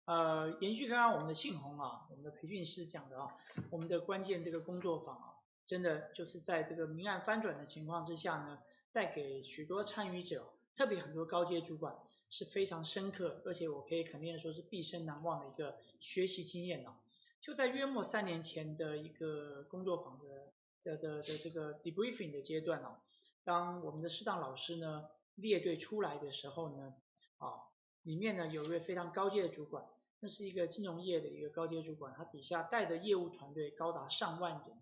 [0.06, 3.38] 呃，延续刚刚我们的信宏啊，我们的培训师讲的啊，
[3.70, 5.36] 我们的关键这个工作坊啊，
[5.66, 8.60] 真的就是在这个明暗翻转的情况之下呢，
[8.92, 11.96] 带给许多参与者，特别很多高阶主管
[12.30, 17.00] 是非常深刻，而且我可以肯定说是毕生难忘的一个学习经验啊。
[17.40, 20.52] 就在约莫三年前的一个工作坊的
[20.84, 23.00] 的的的这个 debriefing 的阶段啊，
[23.46, 25.06] 当我们的适当老师呢
[25.36, 26.94] 列队出来的时候呢，
[27.38, 27.72] 啊。
[28.04, 29.86] 里面呢有一位非常高阶的主管，
[30.20, 34.82] 那是一个金融业的一个高阶主管，他底下带的业务团队高达上万人。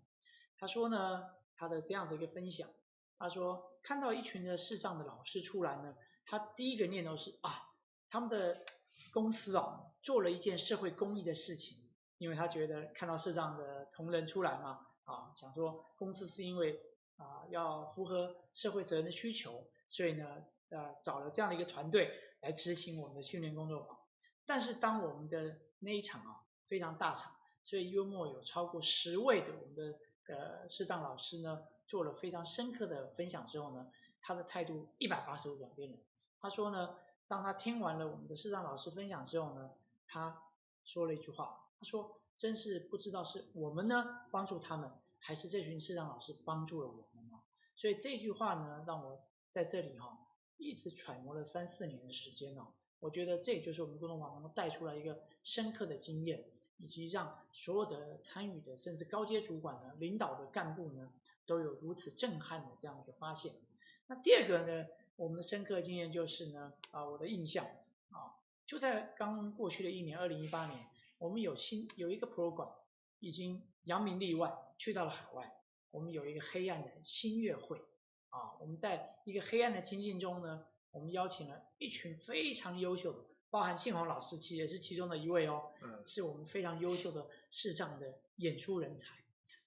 [0.58, 1.24] 他说呢，
[1.56, 2.68] 他的这样的一个分享，
[3.18, 7.50] 他说看到一群的视障的老师出来呢，他第一个念头是啊，
[8.10, 8.64] 他们的
[9.12, 11.78] 公司啊做了一件社会公益的事情，
[12.18, 16.80] 因为他觉得看到视障的同仁出来嘛，啊，想说公司是因为
[17.16, 22.10] 啊要符合社会责任的需求，所以呢呃找了这样的一个团队。
[22.42, 23.96] 来执行我们的训练工作坊，
[24.44, 27.32] 但是当我们的那一场啊非常大场，
[27.64, 33.90] 所以幽默有超过十位的我们的呃视障老师呢做了非常深刻的分享之后呢，
[34.20, 35.98] 他的态度一百八十度转变了。
[36.40, 36.96] 他说呢，
[37.28, 39.70] 当他听完了我们的视障老师分享之后呢，
[40.06, 40.42] 他
[40.84, 44.90] 说了一句话，他说真是不知道是我们呢帮助他们，
[45.20, 47.40] 还是这群视障老师帮助了我们呢？
[47.76, 50.21] 所以这句话呢让我在这里哈、
[50.62, 52.68] 一直揣摩了三四年的时间哦，
[53.00, 56.44] 我觉得这也就是我们共同网能够带出来一个深刻的经验，
[56.78, 61.12] 以及让所有的参与的甚至高阶主管呢、领导的干部呢，
[61.46, 63.52] 都有如此震撼的这样一个发现。
[64.06, 64.86] 那第二个呢，
[65.16, 67.64] 我们的深刻经验就是呢，啊，我的印象
[68.10, 70.86] 啊，就在刚过去的一年，二零一八年，
[71.18, 72.72] 我们有新有一个 program
[73.18, 75.52] 已经扬名立万，去到了海外，
[75.90, 77.80] 我们有一个黑暗的新月会。
[78.32, 83.18] 啊，我们在一个黑暗的情境中呢，我们邀请了一群非常优秀的，
[83.50, 89.14] 包含信宏老师其实也是其中的一位哦，嗯，是我们非常优秀的视障的演出人才。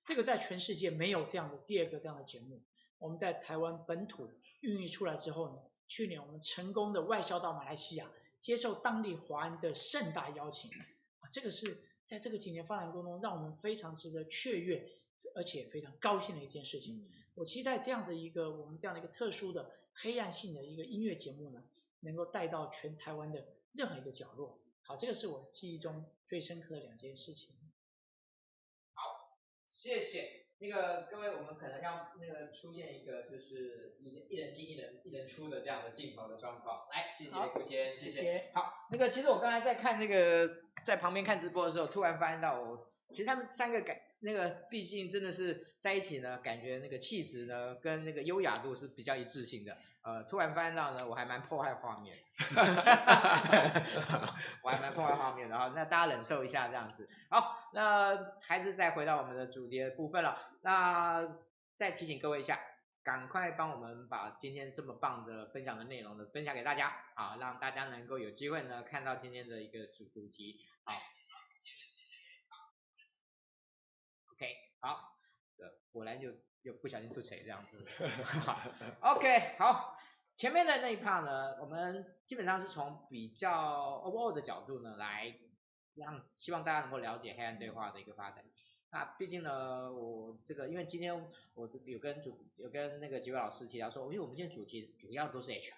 [0.04, 2.64] 这个在全世界没有这样的第二个这样的节目。
[2.98, 8.12] 我们在台湾本土孕育出来之后呢，去年我们成功的外销到马来西亚，
[8.42, 10.72] 接受当地华人的盛大邀请。
[10.72, 14.90] 啊，这个是在这个几年发展过程中，让我们非常值得雀跃，
[15.36, 16.96] 而且非常高兴的一件事情。
[16.98, 21.64] 嗯我期待这样的一个我们这样的一个特殊的黑暗性的一个音乐节目呢，
[22.00, 24.62] 能够带到全台湾的任何一个角落。
[24.84, 27.56] 好，这个是我记忆中最深刻的两件事情。
[28.94, 30.46] 好，谢谢。
[30.60, 36.88] 那个各位，我们可能要那个出现一个就是一一人进一人一人出的这样的镜头的状况。
[36.94, 38.52] 来，谢谢顾先，谢谢。
[38.54, 40.48] 好，那个其实我刚才在看那个
[40.86, 44.00] 在旁边看直播的时候，突然发现到我其实他们三个感。
[44.26, 49.78] 那个毕竟真的是在一起呢，感觉那个气质呢跟那个优雅度是比较一致性的。
[50.02, 52.18] 呃，突然发现到呢，我还蛮破坏画面，
[54.62, 55.72] 我还蛮破坏画面的哈。
[55.76, 57.08] 那大家忍受一下这样子。
[57.30, 60.40] 好，那还是再回到我们的主题的部分了。
[60.62, 61.38] 那
[61.76, 62.60] 再提醒各位一下，
[63.04, 70.60] 赶快帮我们把今天这么棒的分享的内容呢分享给大家，好，让大家能够有机会呢看到今天的一个主主题。
[70.84, 70.94] 好。
[74.38, 75.16] OK，好，
[75.60, 77.86] 呃果然就又不小心吐槽这样子。
[79.00, 79.98] OK，好，
[80.36, 85.34] 前面的那一 part 呢，我们基本上是从比较 overall 的角度呢来
[85.94, 88.44] 让希望大家能够了解黑暗对话的一个发展。
[88.92, 95.72] 那毕竟呢，我这个因为今天我有跟主有跟那个几位老师提到说，因为我们今天主题主要都是 HR，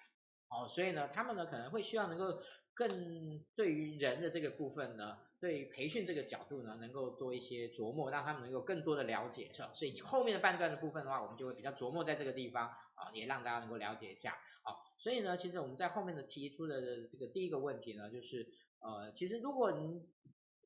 [0.48, 2.42] 哦，所以呢，他们呢可能会需要能够
[2.74, 5.16] 更对于人的这个部分呢。
[5.40, 9.70] 对培训这个角度呢，能够多一些琢磨，让他们能够更多的了解，是吧？
[9.72, 14.32] 所以后面的半段的部分的话，我们就会比较琢磨在这个地方啊，也让大家能够了解一下。
[14.62, 18.48] 啊，所以呢，其实我们在后面的提出的这个第一个问题呢，就是
[18.80, 20.02] 呃，其实如果你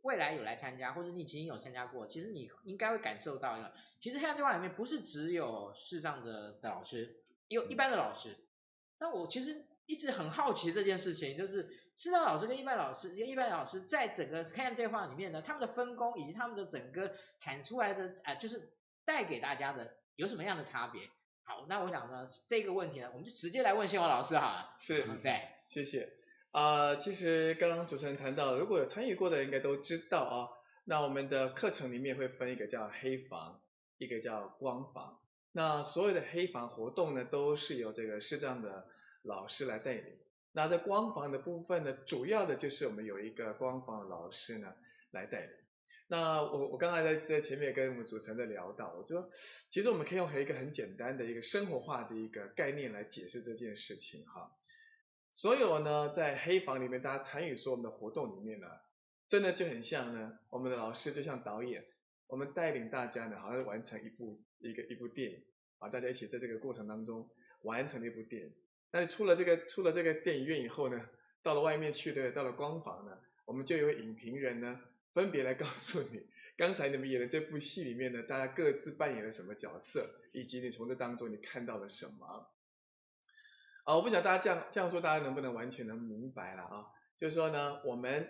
[0.01, 3.59] 未来有来参加，或者你已经有参加过，其实你应该会感受到，
[4.01, 8.35] 其实黑暗对话里面不是只有视障的的老师，有一般的老师。
[8.99, 11.69] 那我其实一直很好奇这件事情，就是。
[12.03, 18.73] 视障老师跟一般老师，一般老师在整个黑暗对话里面呢，他们的分工以及他们的整个产出来的啊、呃，就是
[19.05, 21.01] 带给大家的有什么样的差别？
[21.45, 24.75] 好，那我想呢，这个问题呢，我们就直接来问谢华老师好了。
[24.81, 26.09] 是，对，谢谢。
[26.51, 30.49] 啊、呃，其实刚刚主持人谈到，如果有参与过的应该都知道啊，
[30.85, 33.63] 那我们的课程里面会分一个叫黑房，
[33.99, 35.21] 一个叫光房。
[35.53, 38.89] 那所有的黑房活动呢，都是由这个视障的
[39.23, 40.19] 老师来带领。
[40.53, 44.75] 那在光房的部分呢，主要的就是我们有一个光房的老师呢
[45.11, 45.51] 来带领。
[46.09, 49.31] 那我我刚才在在前面跟我们主持人在聊到，我说
[49.71, 54.53] 其实我们可以用一个很简单的一个生活化的一个概念来解释这件事情哈。
[55.33, 58.67] 所有呢在黑房里面大家参与说我们的活动里面呢，
[59.27, 61.83] 真的就很像呢我们的老师就像导演，
[62.27, 65.43] 我们带领大家呢好像完成一部一个一部电影
[65.79, 67.31] 啊，大家一起在这个过程当中
[67.63, 68.53] 完成了一部电影。
[68.95, 71.09] 那出了这个出了这个电影院以后呢，
[71.43, 74.81] 到了外面去的，到了光房呢，我们就有影评人呢，
[75.15, 76.27] 分别来告诉你，
[76.59, 82.51] 刚才你们演的这部戏里面呢，大家各自扮演了什么角色，以及你从这当中你看到了什么。
[83.85, 86.87] 啊，我不晓得大家这样这样说，大家能不能完全能明白了啊？
[87.17, 88.29] 就是说呢，我们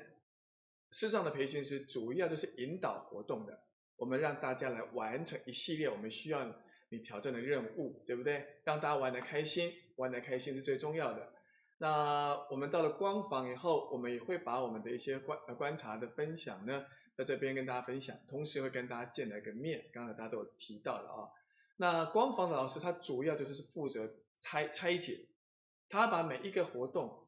[0.93, 3.65] 视障的培训师主要就是引导活动的，
[3.97, 6.55] 我们让大家来完成一系列我们需要
[6.89, 8.47] 你挑战的任务，对不对？
[8.65, 9.73] 让大家玩的开心。
[10.03, 11.33] 玩的开心是最重要的。
[11.79, 16.85] 那我们到了光房以后，我们也会把我们的一些观观察的分享呢，
[17.15, 19.87] 在这边跟大家分享，同时会跟大家见了一个面。
[19.93, 21.31] 刚才大家都有提到了啊。
[21.77, 25.19] 那光房的老师他主要就是负责拆拆解，
[25.89, 27.27] 他把每一个活动，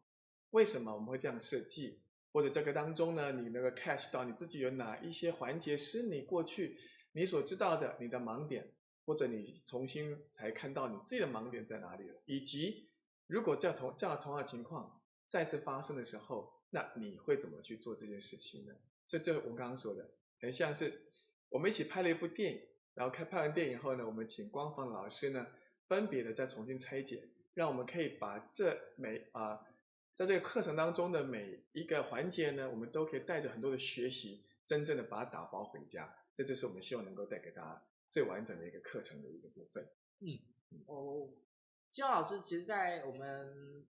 [0.50, 2.00] 为什么我们会这样设计，
[2.32, 6.78] 或者这个当中呢，你那个 catch 到你自己有哪一些环节是你过去
[7.12, 8.70] 你所知道的你的盲点。
[9.06, 12.88] 或者你重新才看到你自己的盲点在哪里了，以及
[13.26, 18.74] 如果这样同这样同样的情况再次发生的时候，那你会怎么去做这件事情呢？
[19.06, 21.02] 这就是我刚刚说的，很像是
[21.48, 22.62] 我们一起拍了一部电影，
[22.94, 25.46] 然后开拍完电影后呢，我们请光方老师呢，
[25.88, 29.66] 分别的再重新拆解，让我们可以把这每啊、
[30.14, 37.82] 在这个课程当中的每一个环节呢，我们都可以带着很多的学习，真正的把它打包回家，这就是我们希望能够带给大家。
[38.08, 39.88] 最完整的一个课程的一个部分。
[40.20, 40.38] 嗯，
[40.86, 41.28] 哦，
[41.90, 43.86] 金老师，其实，在我们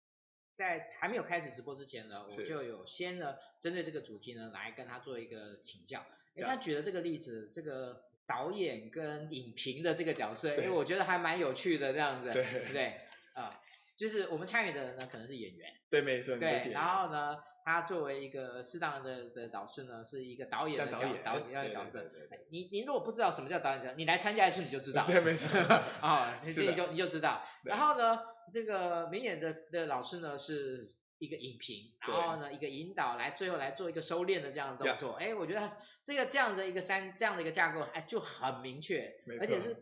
[0.55, 6.05] 在还没有开始直播之前呢，我就有先呢针对这个主题呢来跟他做一个请教。
[6.35, 13.01] 哎，他举的这个例子，这个导演跟影评的这个角色，因为我觉得还蛮有趣的这样子，对不对？
[13.35, 13.61] 啊、呃，
[13.97, 15.73] 就是我们参与的人呢，可能是演员。
[15.91, 16.37] 对，没错。
[16.37, 17.37] 对，然后呢？
[17.69, 22.09] 他作为一个适当的的导师呢，是一个导演的角导演的角色。
[22.51, 25.07] 你你如果不知道什么叫导演角色，你来参加一次你就知道。
[25.07, 25.61] 对，没错。
[26.01, 27.45] 啊、哦，其实你就你就知道。
[27.65, 35.13] 然后呢，这个明眼的的老师呢是一个影评，然后呢一个引导来最后来做一个收敛的这样的动作。
[35.17, 39.77] 哎，我觉得这个这样的一个三这样的一个架构，哎就很明确，而且是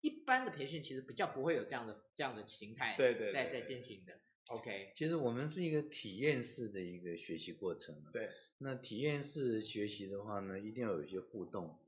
[0.00, 4.12] 一般的培训其实比较不会有这样的这样的形态对对在在进行的。
[4.48, 7.94] OK，其实我们是一个体验式的一个学习过程。
[8.12, 8.28] 对，
[8.58, 11.78] 那体验式学习的话呢，一定要有一些互动。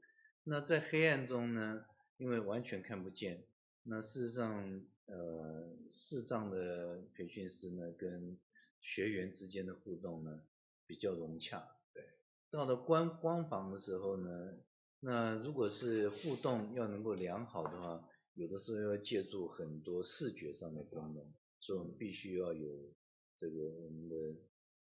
[0.45, 1.85] 那在黑暗中呢，
[2.17, 3.45] 因为完全看不见，
[3.83, 8.39] 那事实上，呃，视障的培训师呢，跟
[8.81, 10.43] 学员之间的互动呢，
[10.87, 11.67] 比较融洽。
[11.93, 12.03] 对，
[12.51, 14.55] 到了光光房的时候呢，
[15.01, 21.35] 那如果是互动要能够良好的话，有的时候要借助很多视觉上的功能。
[21.65, 22.93] 所以我们必须要有
[23.39, 24.17] 这个我们的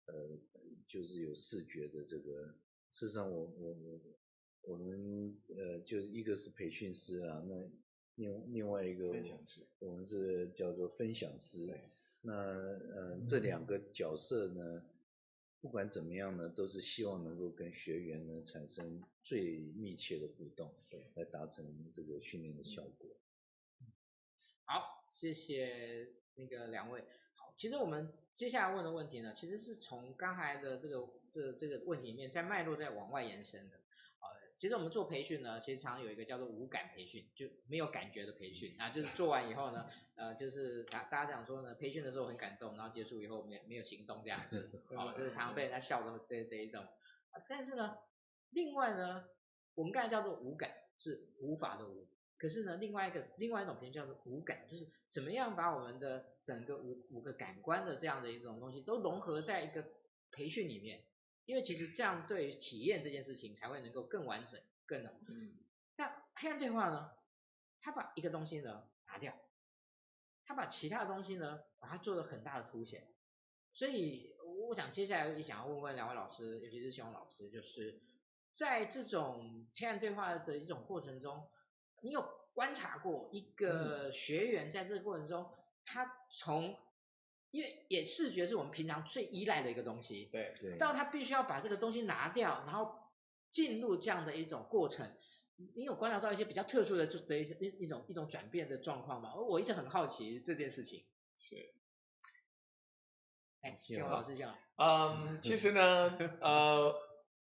[0.05, 0.39] 呃，
[0.87, 2.55] 就是有视觉的这个。
[2.91, 4.19] 事实上我，我我我
[4.61, 7.69] 我们呃，就是一个是培训师啊，那
[8.15, 9.13] 另另外一个
[9.79, 11.77] 我们是叫做分享师。
[12.21, 14.85] 那呃，这两个角色呢，
[15.59, 23.09] 不管怎么样呢，都是希望能够跟学员呢产生最密切的互动，对来达成这个训练的效果。
[24.71, 27.01] 好，谢谢那个两位。
[27.35, 33.77] 好，其实我们接下来问的问题呢，其实是从刚才的这个这这个问题里面，在脉络在往外延伸的。
[34.55, 46.87] 其实我们做培训呢，其实常常有一个叫做无感培训，就没有感觉的培训啊，就是做完以后呢，呃，就是大大家讲说呢，培训的时候很感动，然后结束以后没没有行动这样子， 哦，就是常常被人家笑的这这一种。
[47.49, 47.97] 但是呢，
[48.51, 49.25] 另外呢，
[49.73, 52.07] 我们刚才叫做无感，是无法的无，
[52.41, 59.85] 可是呢，另外一个另外一种培训叫做无感，就是怎么样把我们的整个五五个感官的这样的一种东西都融合在一个
[60.31, 61.05] 培训里面。
[61.45, 65.11] 因为其实这样对体验这件事情才会能够更完整、更好。
[65.29, 65.59] 嗯。
[65.97, 67.11] 那黑暗对话呢？
[67.79, 69.39] 他把一个东西呢拿掉，
[70.43, 73.07] 他把其他的东西呢把它做了很大的凸显。
[73.71, 74.35] 所以
[74.67, 78.01] 我想接下来也想要问问两位老师，尤其是希望老师，就是
[78.51, 81.47] 在这种黑暗对话的一种过程中，
[82.01, 85.49] 你有观察过一个学员在这个过程中，
[85.85, 86.77] 他从
[87.51, 90.77] 因为也视觉是我们平常最依赖的一个东西，对对。
[90.77, 92.95] 到他必须要把这个东西拿掉，然后
[93.49, 95.13] 进入这样的一种过程，
[95.75, 99.35] 你有观察到一些比较特殊的就的一些一一种一种转变的状况吗？
[99.35, 101.05] 我一直很好奇这件事情。
[101.37, 101.55] 是。
[103.61, 104.57] 哎，希望老师讲。
[104.77, 106.95] 嗯，其实呢，呃，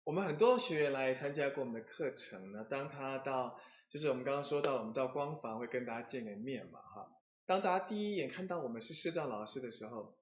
[0.02, 7.12] 我们很多学员来参加过我们的课程呢，当他到，就是我们刚刚说到，我们到光房会跟大家见个面嘛，哈。
[7.44, 10.16] 当大家第一眼看到我们是视障老师的时候，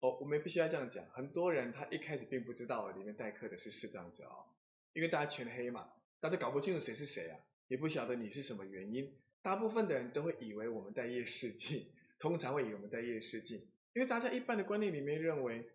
[0.00, 4.46] 哦，我们必须要这样讲，很多人他一开始并不知道里面代课的是视障者哦，
[4.94, 5.88] 因为大家全黑嘛，
[6.18, 7.38] 大家搞不清楚谁是谁啊，
[7.68, 11.84] 也不晓得你是什么原因，大部分的人都会以为我们戴夜视镜，
[12.18, 13.58] 通常会以为我们戴夜视镜，
[13.94, 15.70] 因为大家一般的观念里面认为，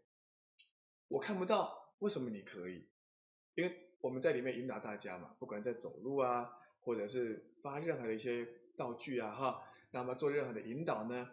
[1.08, 2.86] 我看不到，为什么你可以？
[3.56, 9.64] 因为我们在里面引导大家嘛，不管在走路啊，或者是发任何的一些道具啊，哈。
[9.92, 11.30] 那么做任何的引导呢，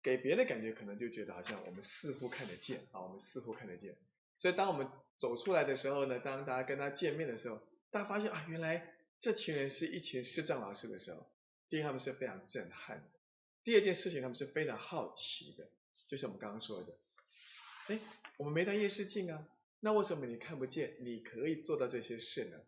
[0.00, 3.96] 给别人的感觉可能就觉得好像我们似乎看得见啊，我们似乎看得见。
[4.38, 4.88] 所以当我们
[5.18, 7.60] 走出来的时候呢，当大家跟他见面的时候，
[7.90, 11.26] 大家发现啊，原来这群人是一群视障老师的时候，
[11.68, 13.04] 第一他们是非常震撼的，
[13.64, 15.68] 第二件事情他们是非常好奇的，
[16.06, 16.96] 就是我们刚刚说的，
[17.88, 17.98] 哎，
[18.36, 19.48] 我们没带夜视镜啊，
[19.80, 22.60] 那为什么你看不见，你可以做到这些事呢？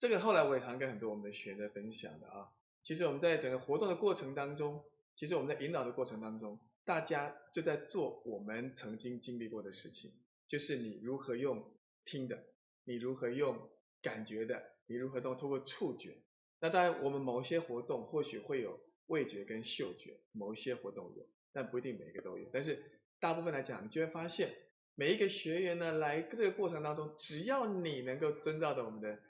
[0.00, 2.48] 这个后来我也常跟很多我们的学员在分享的啊。
[2.82, 4.82] 其实我们在整个活动的过程当中，
[5.14, 10.10] 其实我们在引导的过程当中，大家就在做我们曾经经历过的事情，
[10.48, 11.70] 就是你如何用
[12.06, 12.42] 听的，
[12.84, 13.68] 你如何用
[14.00, 16.16] 感觉的，你如何都通过触觉。
[16.60, 22.48] 那当然，我们某些活动或许会有味觉跟嗅觉，某一些活动有，但不一定每个都有。
[22.50, 22.82] 但是
[23.18, 24.48] 大部分来讲，你就会发现，
[24.94, 29.20] 每一个学员呢，来这个过程当中，只要你能够遵照着我们的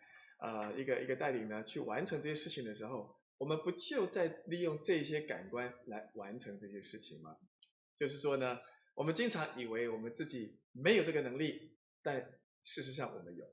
[0.41, 3.17] 呃一个一个带领呢，去完成这些事情的时候。
[3.39, 7.39] 我们不就在利用这些感官来完成这些事情吗？
[7.97, 8.61] 就是说呢，
[8.95, 11.73] 我们经常以为我们自己没有这个能力，
[12.03, 13.47] 但事实上我们有。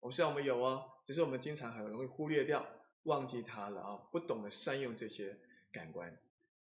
[0.00, 2.66] 我说我们有哦，只是我们经常很容易忽略掉，
[3.04, 5.38] 忘记它了啊，不懂得善用这些
[5.70, 6.18] 感官。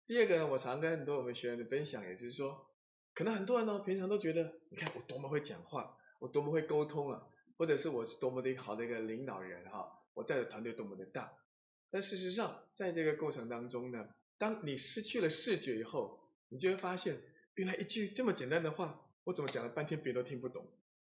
[0.09, 2.67] 第二个呢，我常跟很多我们学员的分享，也是说，
[3.15, 7.29] 可能很多人呢，平常都觉得，你看我多么会讲话，我多么会沟通啊，
[7.61, 11.31] 或者是我是多么的一个好的一个领导人哈，我带的团队多么的大。
[11.91, 14.09] 但事实上，在这个过程当中呢，
[14.39, 17.19] 当你失去了视觉以后，你就会发现，
[17.57, 20.67] 原来一句这么简单的话，我怎么讲了半天别人都听不懂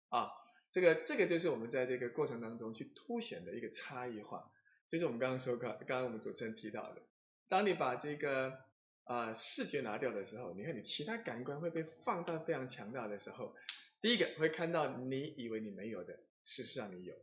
[0.08, 0.30] 啊！
[0.70, 4.50] 这个这个就是我们在这个过程当中去凸显的一个差异化，
[4.88, 7.02] 就是我们刚刚说过，刚刚我们主持人提到的，
[7.46, 8.58] 当你把这个
[9.04, 13.54] 啊、视觉拿掉的时候，你看你其他感官会被放大非常强大的时候，
[14.00, 16.18] 第一个会看到你以为你没有的，
[16.48, 17.14] 事实上你有；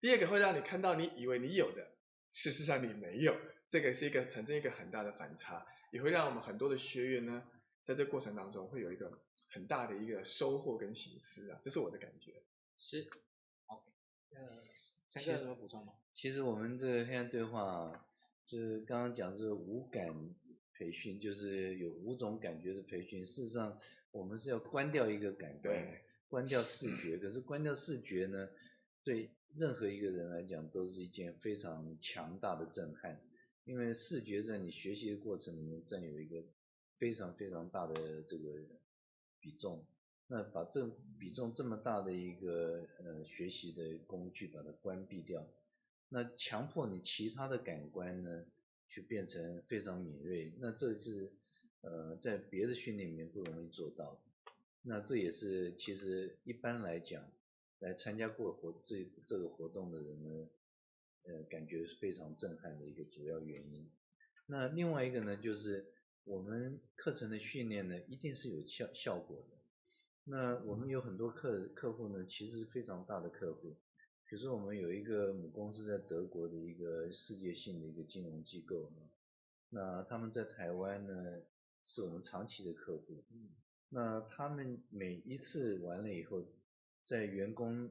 [0.00, 1.90] 第二个会让你看到你以为你有的。
[2.30, 3.34] 事实上你没有，
[3.68, 7.42] 这个是一个产生一个很大的反差，也会让我们很多的学员呢，
[7.82, 9.18] 在这过程当中会有一个
[9.48, 12.42] 很大的一个收获跟醒思啊，这是我的感觉。
[12.76, 13.08] 是
[13.66, 13.82] ，OK，
[14.30, 14.62] 呃，
[15.08, 15.94] 陈哥有什么补充吗？
[16.12, 18.06] 其实我们这个黑暗对话，
[18.46, 20.34] 就是刚刚讲的是五感
[20.74, 23.24] 培训，就是有五种感觉的培训。
[23.26, 23.80] 事实上，
[24.12, 25.98] 我们是要关掉一个感官，
[26.28, 27.16] 关掉视觉。
[27.16, 28.48] 可是关掉视觉呢，
[29.08, 29.30] 对。
[29.56, 33.18] 任何一个人来讲都是一件非常强大的震撼，
[33.64, 36.44] 因为视觉在你学习的过程里面占有一个
[36.98, 38.44] 非常非常大的这个
[39.40, 39.86] 比重。
[40.26, 40.86] 那把这
[41.18, 45.48] 比重这么大的一个呃学习的工具把它关闭掉，
[46.10, 48.44] 那强迫你其他的感官呢
[48.86, 51.32] 去变成非常敏锐，那这是
[51.80, 54.20] 呃在别的训练里面不容易做到。
[54.82, 57.24] 那这也是其实一般来讲。
[57.80, 60.48] 来参加过活这这个活动的人呢，
[61.24, 63.90] 呃，感觉是非常震撼的一个主要原因。
[64.46, 65.92] 那另外一个呢，就是
[66.24, 69.56] 我们课程的训练呢，一定是有效效果的。
[70.24, 73.76] 那我们有很多客客户呢，其实是非常大的客户。
[74.28, 78.92] 比如说我们有一个母公司在德国的一个世界性的一个金融机构，
[79.70, 81.40] 那他们在台湾呢，
[81.84, 83.24] 是我们长期的客户。
[83.88, 86.44] 那他们每一次完了以后，
[87.08, 87.90] 在员工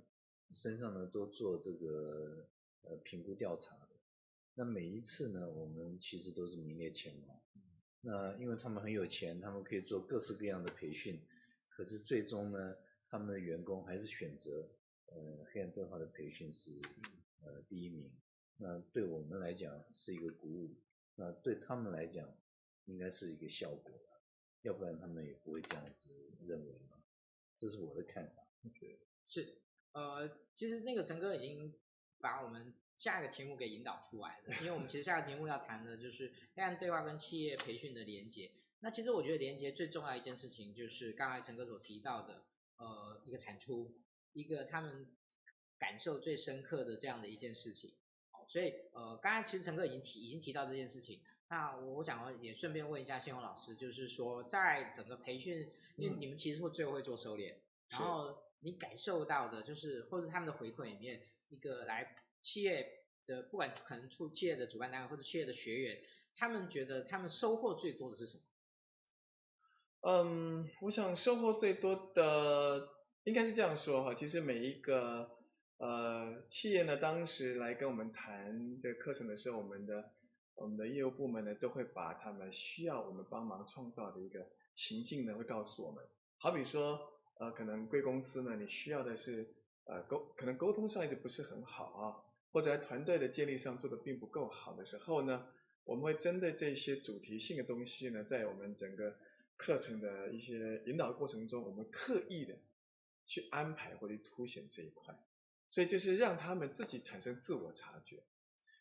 [0.51, 2.47] 身上呢，都做这个
[2.83, 3.95] 呃评估调查的。
[4.53, 7.41] 那每一次呢，我们其实都是名列前茅。
[8.01, 11.19] 那因为他们很有钱，他们可以做各式各样的培训，
[11.67, 12.77] 可是最终呢，
[13.09, 14.69] 他们的员工还是选择。
[15.07, 16.79] 呃，黑暗对话的培训是
[17.41, 18.11] 呃第一名，
[18.57, 20.75] 那对我们来讲是一个鼓舞，
[21.15, 22.29] 那对他们来讲
[22.85, 23.91] 应该是一个效果，
[24.61, 27.01] 要不然他们也不会这样子认为嘛，
[27.57, 28.46] 这是我的看法。
[28.73, 29.61] 是是，
[29.91, 31.73] 呃，其实那个陈哥已经
[32.19, 38.51] 把我们下一个题目给引导出来了，因为我们其实下一个题目要谈的就是黑暗对话跟企业培训的连接。
[38.79, 42.43] 那其实我觉得连接最重要一件事情就是刚才陈哥所提到的，
[42.77, 43.93] 呃，一个产出。
[44.33, 45.07] 一个他们
[45.79, 47.95] 感受最深刻的这样的一件事情，
[48.47, 62.85] 所以呃，刚才其实陈哥已经提已经提到这件事情，那我想也顺便问一下谢宏老师，就是说在整个培训，因为你们其实会最后会做收敛，嗯、然后你感受到的就是或者他们的回馈里面，一个来企业
[63.25, 66.01] 的不管可能出企业的主办单位或者企业的学员，
[66.35, 68.43] 他们觉得他们收获最多的是什么？
[70.01, 72.89] 嗯，我想收获最多的。
[73.23, 75.29] 应该是这样说哈，其实每一个
[75.79, 80.13] 呃企业呢，当时来跟我们谈这个课程的时候，我们的
[80.55, 86.05] 我们的业务部门呢，都会把他们需要我们帮忙创造的一个情境呢，会告诉我们。
[86.37, 89.53] 好比说，呃，可能贵公司呢，你需要的是
[89.85, 92.15] 呃沟，可能沟通上一直不是很好啊，
[92.51, 95.47] 或者团队的建立上做的并不够好的时候呢，
[95.83, 99.15] 我们会针对这些主题性的东西呢，在我们整个
[99.55, 102.55] 课程的一些引导过程中，我们刻意的。
[103.29, 105.13] 去安排或者凸显这一块，
[105.67, 108.23] 所以就是让他们自己产生自我察觉。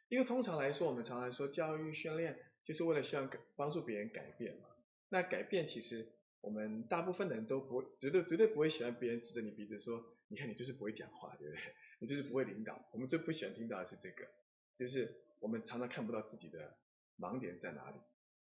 [0.09, 4.69] 因为通常来说，我们常常说教育训练就是为了希望帮助别人改变嘛。
[5.09, 11.63] 那改变其实我们大部分的人都不绝对绝对不会喜欢别人指着你鼻子说，你看你就是不会讲话，对不对？
[11.99, 12.87] 你就是不会领导。
[12.93, 14.29] 我们最不喜欢听到的是这个，
[14.77, 16.77] 就是我们常常看不到自己的
[17.19, 17.97] 盲点在哪里。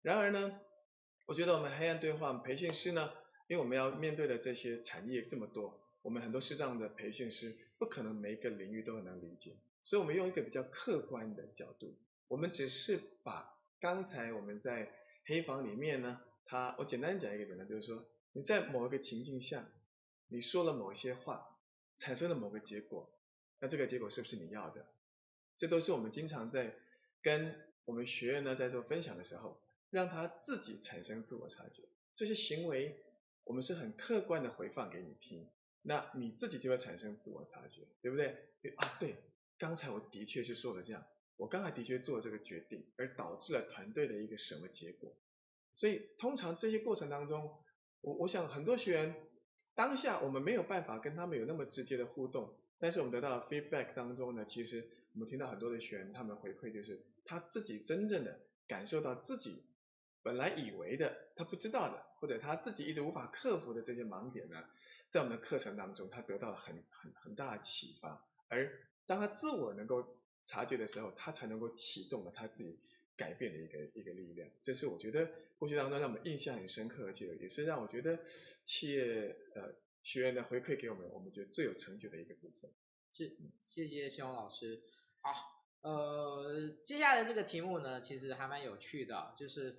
[0.03, 0.61] 然而呢，
[1.25, 3.13] 我觉得我们黑暗对话培训师呢，
[3.49, 5.81] 因为我们要面对的这些产业这么多。
[6.03, 11.97] 我们很多视障的培训师不可能每一个领域都很能理解，所以我们用一个比较客观的角度，
[12.29, 14.93] 我们只是把刚才我们在
[15.25, 19.65] 黑房里面呢，他我简单讲一个点呢，就是说你在某一个情境下，
[20.29, 21.59] 你说了某些话，
[21.99, 23.11] 产生了某个结果，
[23.59, 24.87] 那这个结果是不是你要的？
[25.57, 26.75] 这都是我们经常在
[27.23, 31.83] 跟我们学员呢在做分享的时候，让他自己产生自我察觉，
[32.15, 33.03] 这些行为
[33.45, 35.49] 我们是很客观的回放给你听。
[35.83, 38.27] 那你自己就会产生自我察觉，对不对？
[38.77, 39.17] 啊，对，
[39.57, 45.17] 刚才我的确是说了这样，我刚才的确做了这个决定，而导致了团队的一个什么结果。
[45.77, 47.63] 所以通常这些过程当中，
[48.01, 49.15] 我我想很多学员
[49.75, 59.63] 当下我们没有办法跟他们有那么直接的互动，但是我们得到的 feedback 当中呢，其实我们听到很多的学员他们回馈就是他自己真正的感受到自己
[60.23, 64.65] 本来以为的他不知道的，或者他自己一直无法克服的这些盲点呢。
[65.09, 68.73] 在我们的课程当中，他得到了很很很大的启发，而
[69.07, 72.81] 当他自我能够察觉的时候，他才能够启动了他自己
[73.17, 74.49] 改变的一个一个力量。
[74.63, 78.21] 这是我觉得过去当中让我们印象很深刻，而且也是让我觉得
[78.65, 82.71] 企业呃学员的回馈给我们，我们觉得最有成就的一个部分。
[83.13, 84.83] 是，谢谢肖老师。
[85.21, 85.33] 好，
[85.81, 89.77] 呃，接下来这个题目呢，其实还蛮有趣的，就是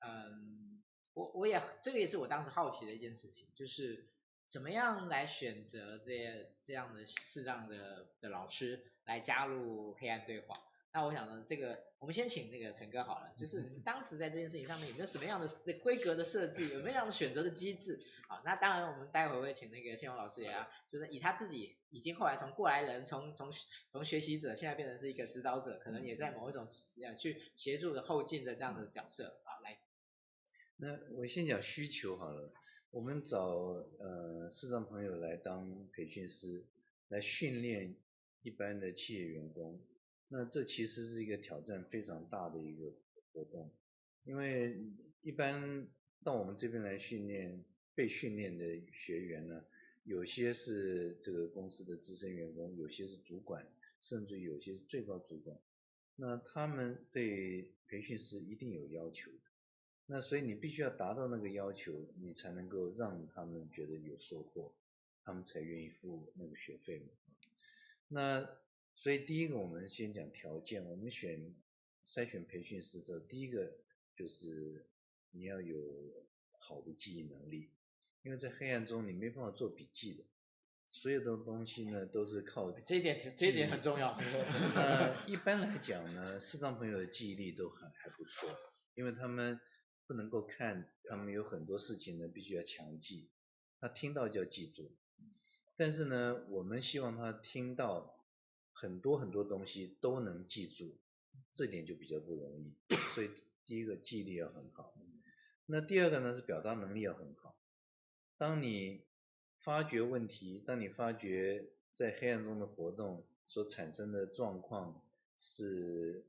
[0.00, 0.82] 嗯，
[1.14, 4.06] 我我也这个也是我当时好奇的一件事情，就是。
[4.50, 10.56] 怎么样来选择这这样的适当的的老师来加入黑暗对话？
[10.92, 15.48] 那我想呢，这个我们先请那个陈哥好了，就是当时在这件事情上面有没有什么样的
[15.82, 18.00] 规格的设计，有没有这样的选择的机制？
[18.28, 23.50] 啊，那当然我们待会会请那个宪宏老师也要，就是以他自己已经后来从过来人，从从
[23.90, 26.66] 从学习者现在变成是一个指导者，可能也在某一种
[27.18, 29.78] 去协助的后进的这样的角色啊，来。
[30.76, 32.52] 那我先讲需求好了。
[32.90, 33.40] 我们找
[33.98, 36.64] 呃市场朋友来当培训师，
[37.08, 37.94] 来训练
[38.42, 39.80] 一般的企业员工，
[40.28, 42.92] 那这其实是一个挑战非常大的一个
[43.32, 43.70] 活动，
[44.24, 44.78] 因为
[45.22, 45.88] 一般
[46.22, 47.64] 到我们这边来训练
[47.94, 49.64] 被训练的学员呢，
[50.04, 53.66] 有些是这个公司的资深员工，有些是主管，
[54.02, 55.58] 甚至有些是最高主管，
[56.16, 59.38] 那他们对培训师一定有要求的，
[60.06, 64.74] 那所以你必须要达到那个要求，你才能够让他们觉得有收获，
[65.24, 67.06] 他们才愿意付那个学费嘛。
[68.08, 68.48] 那
[69.00, 71.54] 所以第一个我们先讲条件，我们选
[72.04, 73.72] 筛选培训师之后，第一个
[74.16, 74.88] 就是
[75.30, 75.78] 你要有
[76.58, 77.70] 好的记忆能力，
[78.22, 80.24] 因为在黑暗中你没办法做笔记的。
[80.90, 84.18] 所有的东西呢，都是靠这一点，这一点很重要。
[84.74, 88.50] 那 一般来讲呢，视障朋友的记忆力都很还不错，
[88.94, 89.60] 因为他们
[90.06, 93.30] 不能够看，他们有很多事情呢，必须要强记，
[93.78, 94.90] 他听到就要记住。
[95.76, 98.17] 但是呢，我们希望他听到
[98.80, 100.96] 很多很多东西都能记住，
[101.52, 102.72] 这点就比较不容易。
[103.12, 103.30] 所以
[103.64, 104.94] 第一个记忆力要很好，
[105.66, 107.56] 那第二个呢是表达能力要很好。
[108.36, 109.02] 当你
[109.58, 115.04] 发觉问题，当你发觉在黑暗中的活动所产生的状况
[115.40, 116.24] 是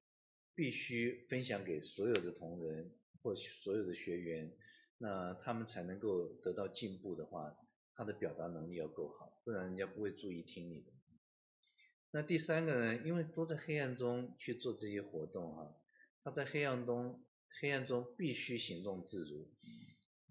[0.56, 2.92] 必须分享给所有的同仁
[3.22, 4.52] 或所有的学员，
[4.98, 7.56] 那他们才能够得到进步的话，
[7.94, 10.92] 他的表达能力要够好，不然人家不会注意听你的。
[12.12, 15.68] 那第三个呢，因为都在黑暗中去做这些活动啊，
[16.24, 17.24] 他在黑暗中
[17.62, 19.48] 黑暗中必须行动自如。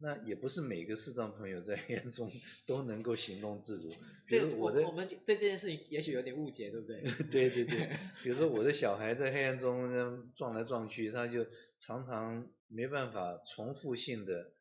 [0.00, 2.30] 那也不是每个视障朋友在黑暗中
[2.68, 3.90] 都能够行动自如。
[4.28, 7.02] 比如我的，这我，我们这件事情也许有点误解，对不对？
[7.30, 7.90] 对对对，
[8.22, 11.44] 比如说我的小孩在黑暗中撞来撞去，他就
[11.78, 14.52] 常常没办法重复性的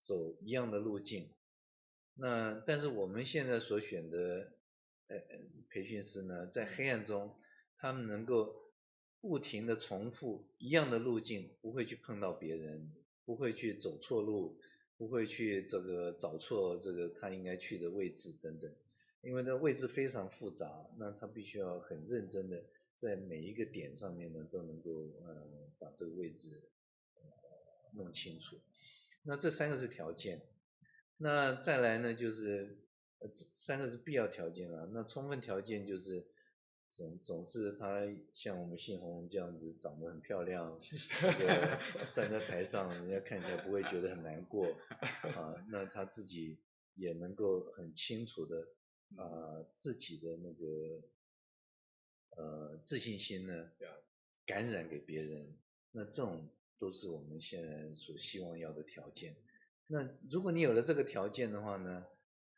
[0.00, 1.30] 走一样的路径。
[2.14, 4.52] 那但是我们现在所选的
[5.08, 5.16] 呃
[5.70, 7.34] 培训师呢，在黑暗中
[7.78, 8.54] 他们能够
[9.20, 12.92] 不停的重复一样的路径，不会去碰到别人，
[13.24, 14.60] 不会去走错路。
[14.98, 18.74] 不会去这个找错这个他应该去的位置等等，
[19.20, 22.64] 因为这位置非常复杂，那他必须要很认真的
[22.96, 24.90] 在每一个点上面呢都能够
[25.22, 25.46] 呃
[25.78, 26.48] 把这个位置
[27.16, 27.22] 呃
[27.92, 28.56] 弄清楚。
[29.22, 30.40] 那这三个是条件，
[31.18, 32.78] 那再来呢就是
[33.20, 36.26] 呃这三个是必要条件啊，那充分条件就是。
[36.88, 40.86] 总总是他像我们信宏这样子长得很漂亮，这
[41.32, 41.78] 个
[42.14, 44.64] 站在台上，人家看起来不会觉得很难过
[45.34, 45.66] 啊。
[45.68, 46.58] 那他自己
[46.94, 48.68] 也能够很清楚的
[49.16, 51.02] 啊自己的那个
[52.36, 53.68] 呃自信心呢
[54.46, 55.58] 感染给别人。
[55.90, 56.48] 那这种
[56.78, 59.36] 都是我们现在所希望要的条件。
[59.88, 62.06] 那如果你有了这个条件的话呢，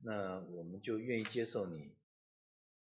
[0.01, 1.91] 那我们就愿意接受你。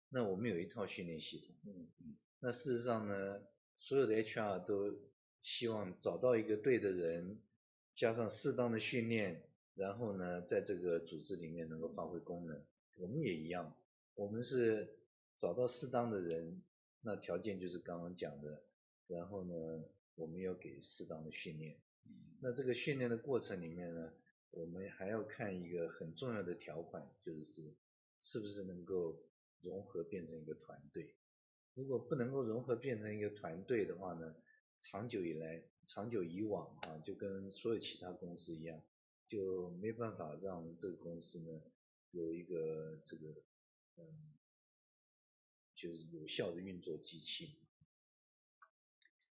[0.09, 3.41] 那我们有一套训练系统，嗯嗯，那事实上呢，
[3.79, 4.95] 所有的 HR 都
[5.43, 7.41] 希望找到一个对的人，
[7.95, 9.43] 加上适当的训练，
[9.75, 12.63] 然后呢，在这个组织里面能够发挥功能。
[12.95, 13.75] 我们也一样，
[14.15, 14.99] 我们是
[15.39, 16.63] 找到适当的人，
[17.01, 18.63] 那条件就是刚刚讲的，
[19.07, 19.83] 然后呢，
[20.15, 21.79] 我们要给适当的训练。
[22.41, 24.13] 那这个训练的过程里面呢，
[24.53, 27.75] 我们还要看一个很重要的条款，就是
[28.21, 29.21] 是不是能够。
[29.63, 31.15] 融合变成一个团队，
[31.75, 34.35] 如果不能够融合变成一个团队的话呢，
[34.81, 38.83] 长久以来、长久以往啊，就跟所有其他公司一样，
[39.29, 41.63] 就没办法让这个公司呢
[42.11, 43.29] 有一个这个
[43.99, 44.35] 嗯，
[45.77, 47.55] 就是有效的运作机器。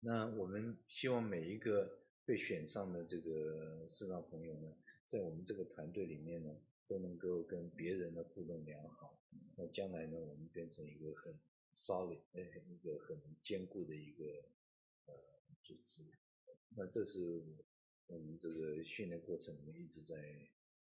[0.00, 4.76] 那我们希望每一个被选上的这个视障朋友呢，
[5.08, 6.54] 在我们这个团队里面呢，
[6.86, 9.18] 都能够跟别人的互动良好。
[9.56, 11.34] 那将来呢，我们变成一个很
[11.74, 14.24] solid，呃，一个很坚固的一个
[15.06, 15.14] 呃
[15.64, 16.04] 组织。
[16.76, 17.42] 那这是
[18.06, 20.14] 我们这个训练过程里面一直在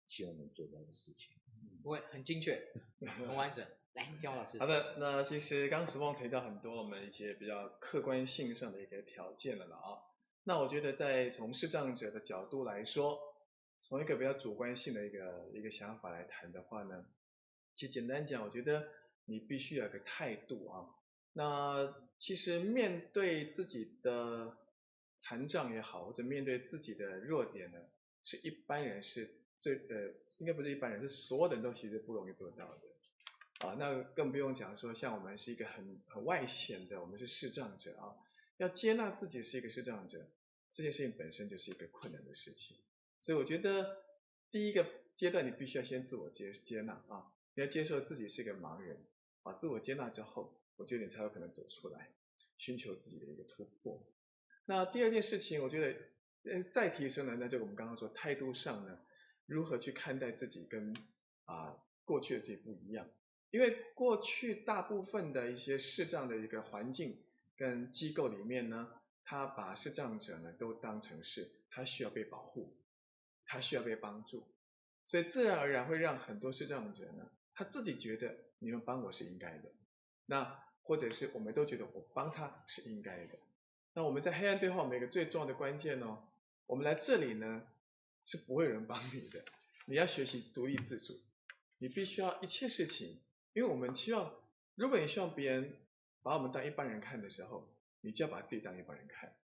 [0.06, 1.36] 希望能做到的事情。
[1.82, 3.66] 不会，很精确，很完整。
[3.94, 4.60] 来，姜老师。
[4.60, 10.00] 好的，那其实刚刚 Simon 提到很多我们一些比较客观性上的一个条件了了啊。
[10.44, 13.20] 那我觉得在从视障者的角度来说，
[13.82, 17.06] 从一个比较主观性的一个一个想法来谈的话呢。
[17.74, 18.88] 其实简单讲，我觉得
[19.26, 20.90] 你必须有个态度啊。
[21.34, 24.58] 那其实面对自己的
[25.20, 27.80] 残障也好，或者面对自己的弱点呢，
[28.24, 33.76] 是一般人是最呃，应该不是一般人，是所有人都其实不容易做到的啊。
[33.80, 38.14] 那更不用讲说，像我们是一个很很外显的，我们是视障者啊，
[38.58, 40.30] 要接纳自己是一个视障者，
[40.74, 42.78] 这件事情本身就是一个困难的事情。
[43.22, 44.04] 所以我觉得
[44.52, 47.32] 第一个阶段，你必须要先自我接接纳啊。
[47.54, 48.98] 你要接受自己是个盲人，
[49.44, 52.10] 啊，自我接纳之后，我觉得你才有可能走出来，
[52.58, 54.02] 寻求自己的一个突破。
[54.66, 59.00] 那第二件事情，我觉得，呃，再提升呢，那就我们刚刚说态度上呢，
[59.46, 60.96] 如何去看待自己跟
[61.46, 63.08] 啊过去的自己不一样？
[63.52, 67.18] 因为过去大部分的一些视障的一个环境
[67.58, 68.94] 跟机构里面呢，
[69.26, 72.74] 他把视障者呢都当成是他需要被保护，
[73.52, 74.48] 他需要被帮助，
[75.06, 79.70] 所以自然而然会让很多视障者呢，他自己觉得你们帮我是应该的，
[80.26, 83.38] 那或者是我们都觉得我帮他是应该的。
[83.94, 86.24] 那我们在黑暗对话，我们有一个最重要的关键哦，
[86.66, 87.68] 我们来这里呢
[88.24, 89.44] 是不会有人帮你的，
[89.86, 91.20] 你要学习独立自主，
[91.78, 93.20] 你必须要一切事情，
[93.52, 94.34] 因为我们希望，
[94.76, 95.76] 如果你希望别人
[96.22, 97.68] 把我们当一般人看的时候，
[98.00, 99.36] 你就要把自己当一般人看，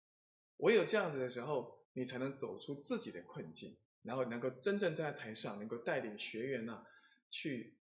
[0.55, 3.76] 唯有这样子的时候，你才能走出自己的困境，
[4.08, 6.84] 然后能够真正站在台上，能够带领学员呢
[7.30, 7.78] 去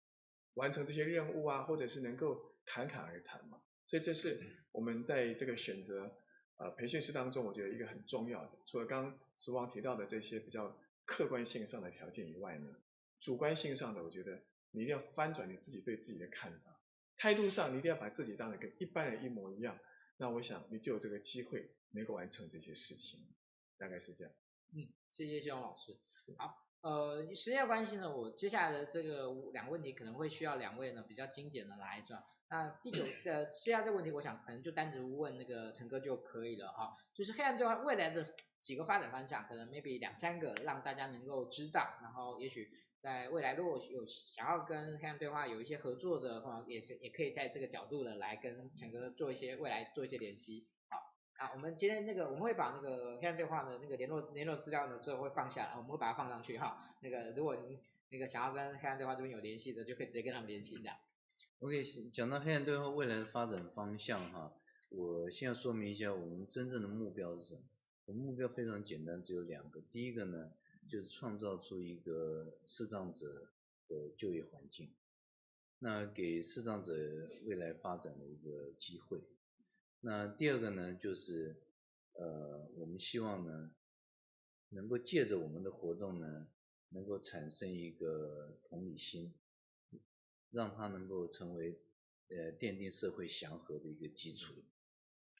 [0.55, 6.17] 完成这些任务啊，或者是能够侃侃而谈嘛，所以这是我们在这个选择。
[6.55, 12.69] 呃，培训师当中，我觉得一个很重要的，除了刚刚子王提到的这些比较客观性上的条件以外呢，
[13.19, 16.79] 主观性上的，我觉得你一定要翻转你自己对自己的看法，
[17.17, 19.79] 态度上你一定要把自己当得跟一般人一模一样，
[20.17, 23.19] 那我想你就有这个机会能够完成这些事情，
[23.79, 24.31] 大概是这样。
[24.75, 25.97] 嗯，谢谢谢勇老师。
[26.37, 32.23] 好，呃，时间关系呢，我接下来的这个两个问题可能会需要两位呢比较精简的来转。
[32.49, 36.95] 那第九的接下来这个问题，我想可能就单独问那个陈哥就可以了哈。
[37.13, 38.25] 就是黑暗对话未来的
[38.61, 42.69] 几个发展方向，可能 maybe 两三个让大家能够知道，然后也许
[43.01, 50.67] 在未来如果有想要跟黑暗对话有一些合作的话，也是也可以在这个角度的来跟陈哥做一些未来做一些联系。
[51.43, 56.95] 好，那我们今天那个我们会把那个黑暗对话的那个联络联络资料呢之后会放下来，我们会把它放上去哈。
[57.01, 57.77] 那个如果您
[58.09, 60.95] 那个想要跟黑暗对话这边有联系的，就可以直接跟他们联系这样。
[61.59, 64.53] OK，讲到黑暗对话未来的发展方向哈，
[64.89, 67.61] 我先要说明一下我们真正的目标是什么。
[68.05, 69.81] 我们目标非常简单，只有两个。
[69.91, 70.51] 第一个呢，
[70.89, 73.49] 就是创造出一个视障者
[73.87, 74.89] 的就业环境，
[75.79, 76.93] 那给视障者
[77.45, 79.21] 未来发展的一个机会。
[80.05, 81.63] 那第二个呢，就是
[82.13, 83.71] 呃，我们希望呢，
[84.69, 86.47] 能够借着我们的活动呢，
[86.89, 89.33] 能够产生一个同理心。
[90.51, 91.81] 让它能够成为
[92.29, 94.53] 呃奠定社会祥和的一个基础，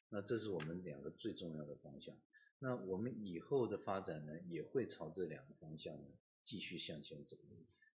[0.10, 2.16] 那这是我们两个最重要的方向。
[2.58, 6.08] 那我们以后的发展呢，也会朝这两个方向呢
[6.44, 7.38] 继续向前走。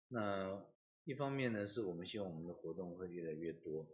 [0.09, 0.63] 那
[1.05, 3.87] 一方面呢，是我们希望我们的活动会越来越多；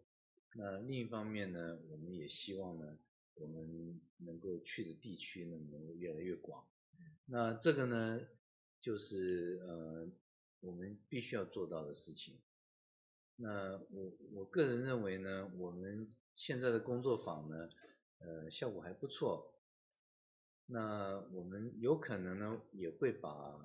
[0.54, 2.98] 那另一方面呢，我们也希望呢，
[3.34, 6.64] 我们能够去的地区呢能够越来越广。
[7.24, 8.20] 那这个呢，
[8.80, 10.08] 就是呃
[10.60, 12.38] 我们必须要做到的事情。
[13.36, 17.68] 那我我个人认为呢，我们现在的工作坊呢，
[18.18, 19.54] 呃，效果还不错。
[20.66, 23.58] 那我们有可能呢，也会把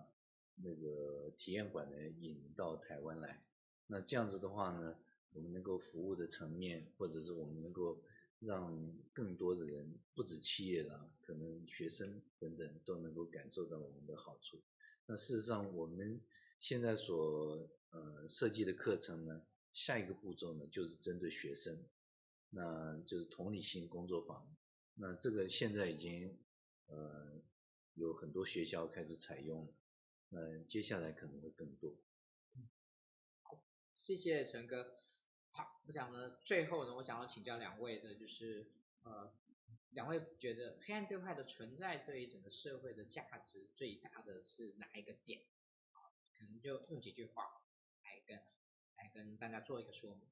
[0.55, 3.43] 那个体验馆呢引到台湾来。
[3.87, 4.97] 那这样子的话呢，
[5.37, 8.01] 我们能够服务的层面，或者是我们能够
[8.39, 14.59] 让更多的人，不止企业啦，可能学生等等都能够感受到我们的好处。
[15.05, 16.19] 那事实上，我们
[16.59, 21.85] 现在所呃设计的课程呢，下一个步骤呢，就是针对学生，
[22.49, 24.57] 那就是同理心工作坊。
[24.95, 26.35] 那这个现在已经
[26.87, 27.39] 呃
[27.93, 29.73] 有很多学校开始采用了，
[30.29, 31.95] 那接下来可能会更多。
[33.95, 35.06] 谢谢陈哥。
[35.57, 38.71] 好，我想呢，最后呢，我想要请教两位的，就是
[39.03, 39.33] 呃，
[39.89, 45.41] 两位觉得黑暗对话的存在对于整个社会的价值最大的是哪一个点？
[46.37, 47.43] 可能就用几句话
[48.03, 48.39] 来跟。
[48.99, 50.27] 来跟大家做一个说明。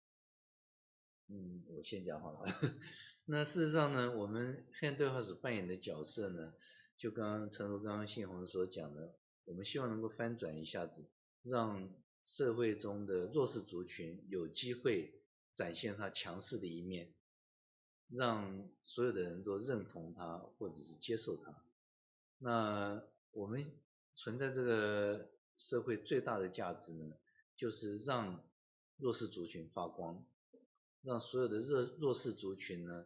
[1.28, 2.52] 嗯，我先讲好了。
[3.26, 6.56] 那事实上呢，我们黑暗对话所扮演的角色呢，
[6.98, 11.08] 就刚刚陈如刚刚信宏所讲的，我们希望能够翻转一下子，
[11.44, 11.94] 让
[12.26, 15.22] 社会中的弱势族群有机会
[15.54, 17.14] 展现他强势的一面，
[18.10, 21.64] 让所有的人都认同他或者是接受他。
[22.40, 23.02] 那
[23.32, 23.64] 我们
[24.16, 27.16] 存在这个社会最大的价值呢，
[27.56, 28.44] 就是让
[28.98, 30.26] 弱势族群发光，
[31.04, 33.06] 让所有的弱弱势族群呢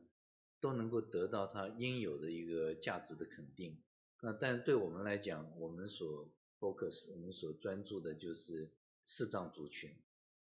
[0.61, 3.83] 都能够得到他应有的一个价值的肯定。
[4.21, 8.71] 那但对我们来讲，我们所 focus，我们所专注的就是
[9.11, 9.91] 视障族群。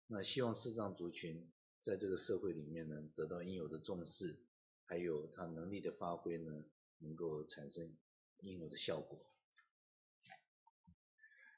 [0.08, 1.50] 那希望视障族群
[1.82, 4.38] 在这个社会里面呢得到应有的重视，
[4.86, 6.66] 还有他能力的发挥呢
[6.98, 7.96] 能够产生
[8.40, 9.26] 应有的效果。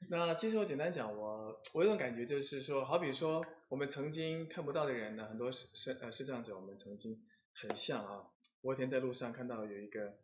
[0.07, 8.29] 那其实我简单讲，我我有种感觉就是说，好比说我们曾经看不到的人呢，很多视视呃视障者，我们曾经很像啊。
[8.61, 10.19] 我那天在路上看到有一个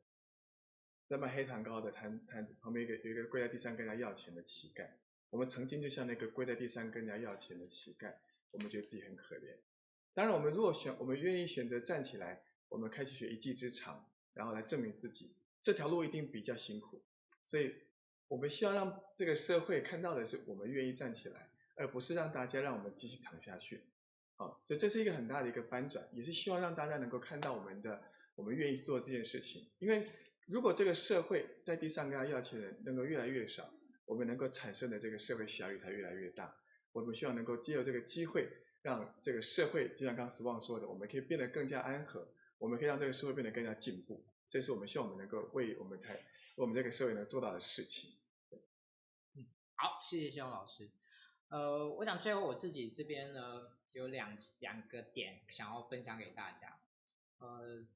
[1.08, 4.88] 在卖黑糖糕的摊摊子，旁边一个有一个跪在地上跟他要钱的乞丐。
[5.30, 8.14] 我们曾经就像那个跪在地上跟人家要钱的乞丐，
[8.52, 9.56] 我们觉得自己很可怜。
[10.14, 17.02] 当然，我们如果选，我们愿意选择站起来我们开启学一技之长，然后来证明自己，这条路一定比较辛苦，
[17.44, 17.76] 所以
[18.28, 23.82] 我们希望让这个社会看到的是我们愿意站起来，而不是让大家让我们继续躺下去。
[24.38, 28.04] 好，所以这是一个很大的一个翻转，也是希望让大家能够看到我们的，
[28.36, 29.68] 我们愿意做这件事情。
[29.80, 30.08] 因为
[30.46, 33.70] 如果这个社会在地上跟他要钱的人能够越来越少，
[34.06, 36.56] 我们能够产生的这个社会效益才越来越大。
[36.92, 38.50] 我们希望能够借由这个机会，
[38.82, 42.28] 让这个社会，就像刚刚 Swan 说的，我们可以变得更加安和，
[42.58, 44.26] 我们可以让这个社会变得更加进步。
[44.48, 46.22] 这是我们希望我们能够为我们台，为
[46.58, 48.12] 我们这个社会能做到的事情。
[49.34, 49.46] 嗯，
[49.76, 50.90] 好，谢谢谢勇老师。
[51.50, 53.70] 呃，我想最后我自己这边呢。
[53.96, 56.82] 有两两个点想要分享给大家，
[57.38, 57.88] 呃，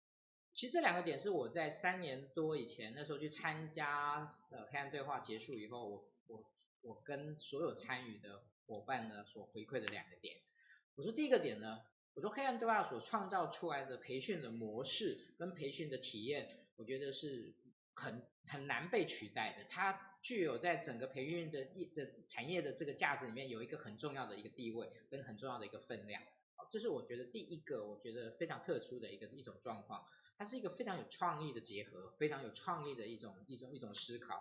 [0.60, 6.43] 其实这两个点是我在三年多以前那时候去参加呃黑暗对话结束以后，我我
[6.82, 10.36] 我跟所有参与的伙伴呢所回馈的两个点。
[10.95, 11.80] 我说第一个点呢，
[12.14, 17.53] 我说黑暗对话所创造出来的培训的模式跟培训的体验，我觉得是
[17.93, 20.07] 很很难被取代的，它。
[20.22, 26.22] 具有在整个培训的业的产业的这个价值里面有一个很重要的一个地位跟很重要的一个分量，
[26.70, 30.05] 这是我觉得第一个我觉得非常特殊的一个一种状况，
[30.40, 34.36] 它是一个非常有创意的结合，非常有创意的一种一种一种思考。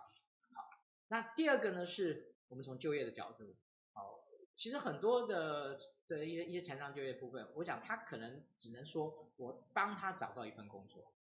[0.53, 0.63] 好，
[1.09, 3.57] 那第二个呢是我们从就业的角度，
[3.91, 4.23] 好，
[4.55, 5.77] 其实很多的
[6.07, 11.13] 的一些一些残障就业部分，我想他可能只能说我帮他找到一份工作，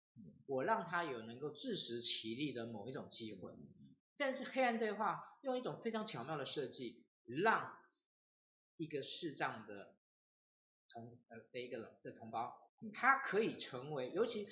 [0.46, 3.52] 我让他有能够自食其力的某一种机会。
[4.16, 7.76] 但是黑暗对话用一种非常巧妙的设计，让
[8.76, 9.96] 一个视障的
[10.88, 14.48] 同呃的一个的同胞，他可以成为，尤其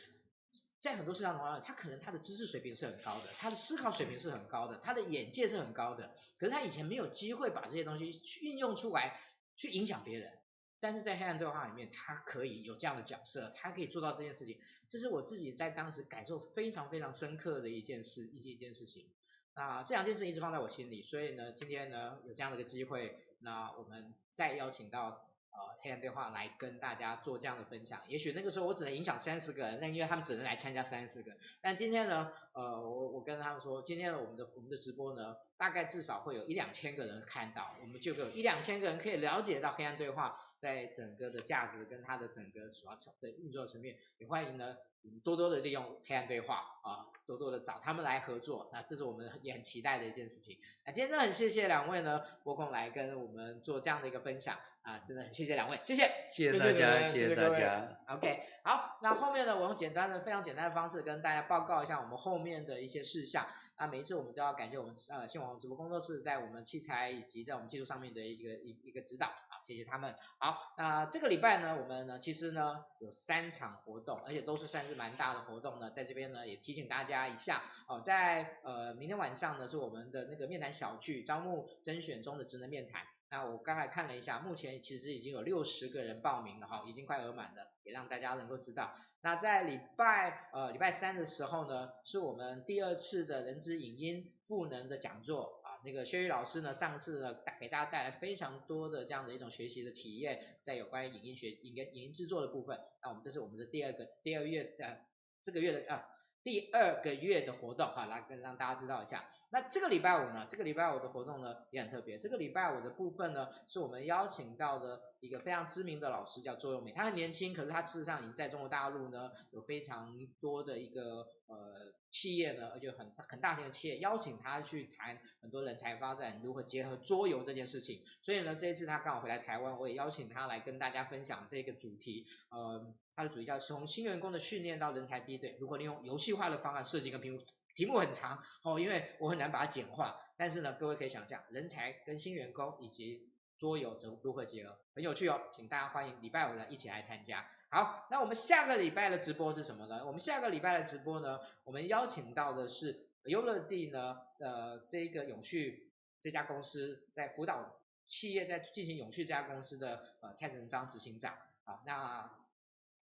[0.81, 9.21] 在很多市场同胞，他可能他的知识水平是很高的，他的思考水平是很高的，他的眼界是很高的，可是他以前没有机会把这些东西去运用出来，
[9.57, 10.33] 去影响别人。
[10.79, 19.11] 但是在黑暗对话里面，他可以有这样的角色，他可以做到这件事情，这是我自己在当时感受非常非常深刻的一件事，一件一件事情。
[19.55, 28.01] 那这两件事一直放在我心里，所以呢，今天呢有这样的一个机会，那我们再邀请到呃黑暗对话来跟大家做这样的分享。
[28.09, 31.33] 也许那个时候我只能影响三十个人，那因为他们只能来参加三十个。
[31.63, 43.97] 但今天呢，呃，我我跟他们说，今天我们的我们的直播呢，大概至少会有一两千个人看到，我们就有一两千个人可以了解到黑暗对话在整个的价值跟它的整个主要的运作层面。
[44.19, 44.77] 也欢迎呢
[45.23, 47.07] 多多的利用黑暗对话啊。
[47.27, 50.57] 多多的找他们来合作，那这是我们也很期待的一件事情。
[50.85, 57.99] 那今天真的很谢谢两位呢，拨空来跟我们做这样的一个分享啊，真的很谢谢两位，谢谢，谢谢大家，谢谢大家。
[58.07, 63.45] OK，好，那后面呢，我用简单的、非常简单的方式跟大家报告一下我们后面的一些事项。
[63.77, 69.33] 那每一次我们都要感谢我们呃新网红直播工作室在我们器材以及在我们技术上面的一个一一个指导。
[69.67, 70.15] 谢谢他们。
[70.39, 77.65] 好，那这个礼拜呢，我们呢其实呢有三场活动，而且都是算是蛮大的活动呢，在这边呢也提醒大家一下。
[77.89, 83.03] 哦，在呃明天晚上呢是我们的那个面谈小聚招募甄选中的职能面谈。
[83.29, 88.95] 那我刚才看了一下，目前其实已经有六十个人报名了哈，已经快额满了，也让大家能够知道。
[89.21, 95.61] 那在礼拜呃礼拜三的时候呢，是我们第二次的人资影音赋能的讲座。
[95.87, 102.77] 那个薛宇老师呢，上次呢带给大家带来非常多的这样的一种学习的体验，在有关于影音学、影音影音制作的部分。
[103.01, 105.07] 那我们这是我们的第二个第二月的
[105.45, 106.05] 这个月的啊
[106.47, 109.25] 第二个月的活动哈，来跟让大家知道一下。
[109.51, 112.19] 那这个礼拜五呢，这个礼拜五的活动呢也很特别。
[112.19, 116.93] 这个礼拜五的部分呢，是我们邀请到的一个非常知名的老师，叫周永美。
[116.93, 121.93] 他很年轻，可是他事实上已经在中国大陆呢有非常多的一个呃。
[122.09, 132.27] 企业呢，而且很很大型的企业邀请他去谈很多人才发展如何结合桌游这件事情，所以呢，这一次他刚好回来台湾，我也邀请他来跟大家分享这个主题。
[132.49, 137.43] 呃，它的主题叫从新员工的训练到人才梯队，如何利用游戏化的方案设计跟评估。
[137.75, 147.47] 题目很长哦，因为我很难把它简化，但是呢，各位可以想象，人才跟新员工以及桌游怎如何结合，很有趣哦，请大家欢迎礼拜五呢一起来参加。
[147.71, 150.07] 好，那我们下个礼拜的直播是什么呢？
[150.07, 155.93] 我们下个礼拜的直播呢，我们邀请到的是优乐地呢，呃，这个永续
[156.23, 162.31] 这家公司在辅导企业在进行永续这家公司的呃蔡成章执行长啊，那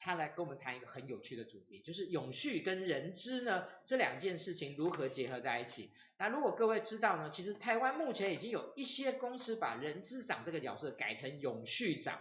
[0.05, 5.91] 他来跟我们谈一个很有趣的主题，就是永续跟人资呢这两件事情如何结合在一起。
[6.19, 12.21] 那如果各位知道呢，其实台湾目前已经有一些公司把人资长这个角色改成永续长，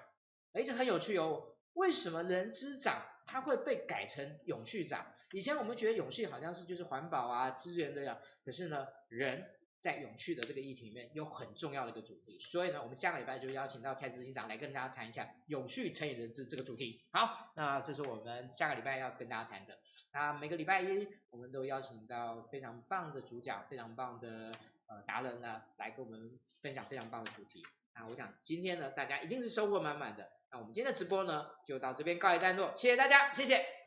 [0.53, 1.43] 哎，这很有趣哦。
[1.73, 5.11] 为什么人资长他会被改成永续长？
[5.33, 9.45] 以前我们觉得永续好像是就是环保啊、资源的呀，可是呢，人
[9.83, 17.03] 在永续的这个议题里面有很重要的一个主题，所以呢，我们下个礼拜就邀请到蔡执行长来跟大家谈一下永续乘以人资这个主题。
[17.11, 19.77] 好，那这是我们下个礼拜要跟大家谈的。
[20.13, 24.53] 那每个礼拜一我们都邀请到非常棒的主讲，非常棒的
[24.87, 27.61] 呃达人呢来跟我们分享非常棒的主题。
[27.93, 30.31] 那我想今天呢，大家一定是收获满满的。
[30.49, 33.82] 那我们今天的直播呢就到这边告一段落，谢谢大家，谢谢。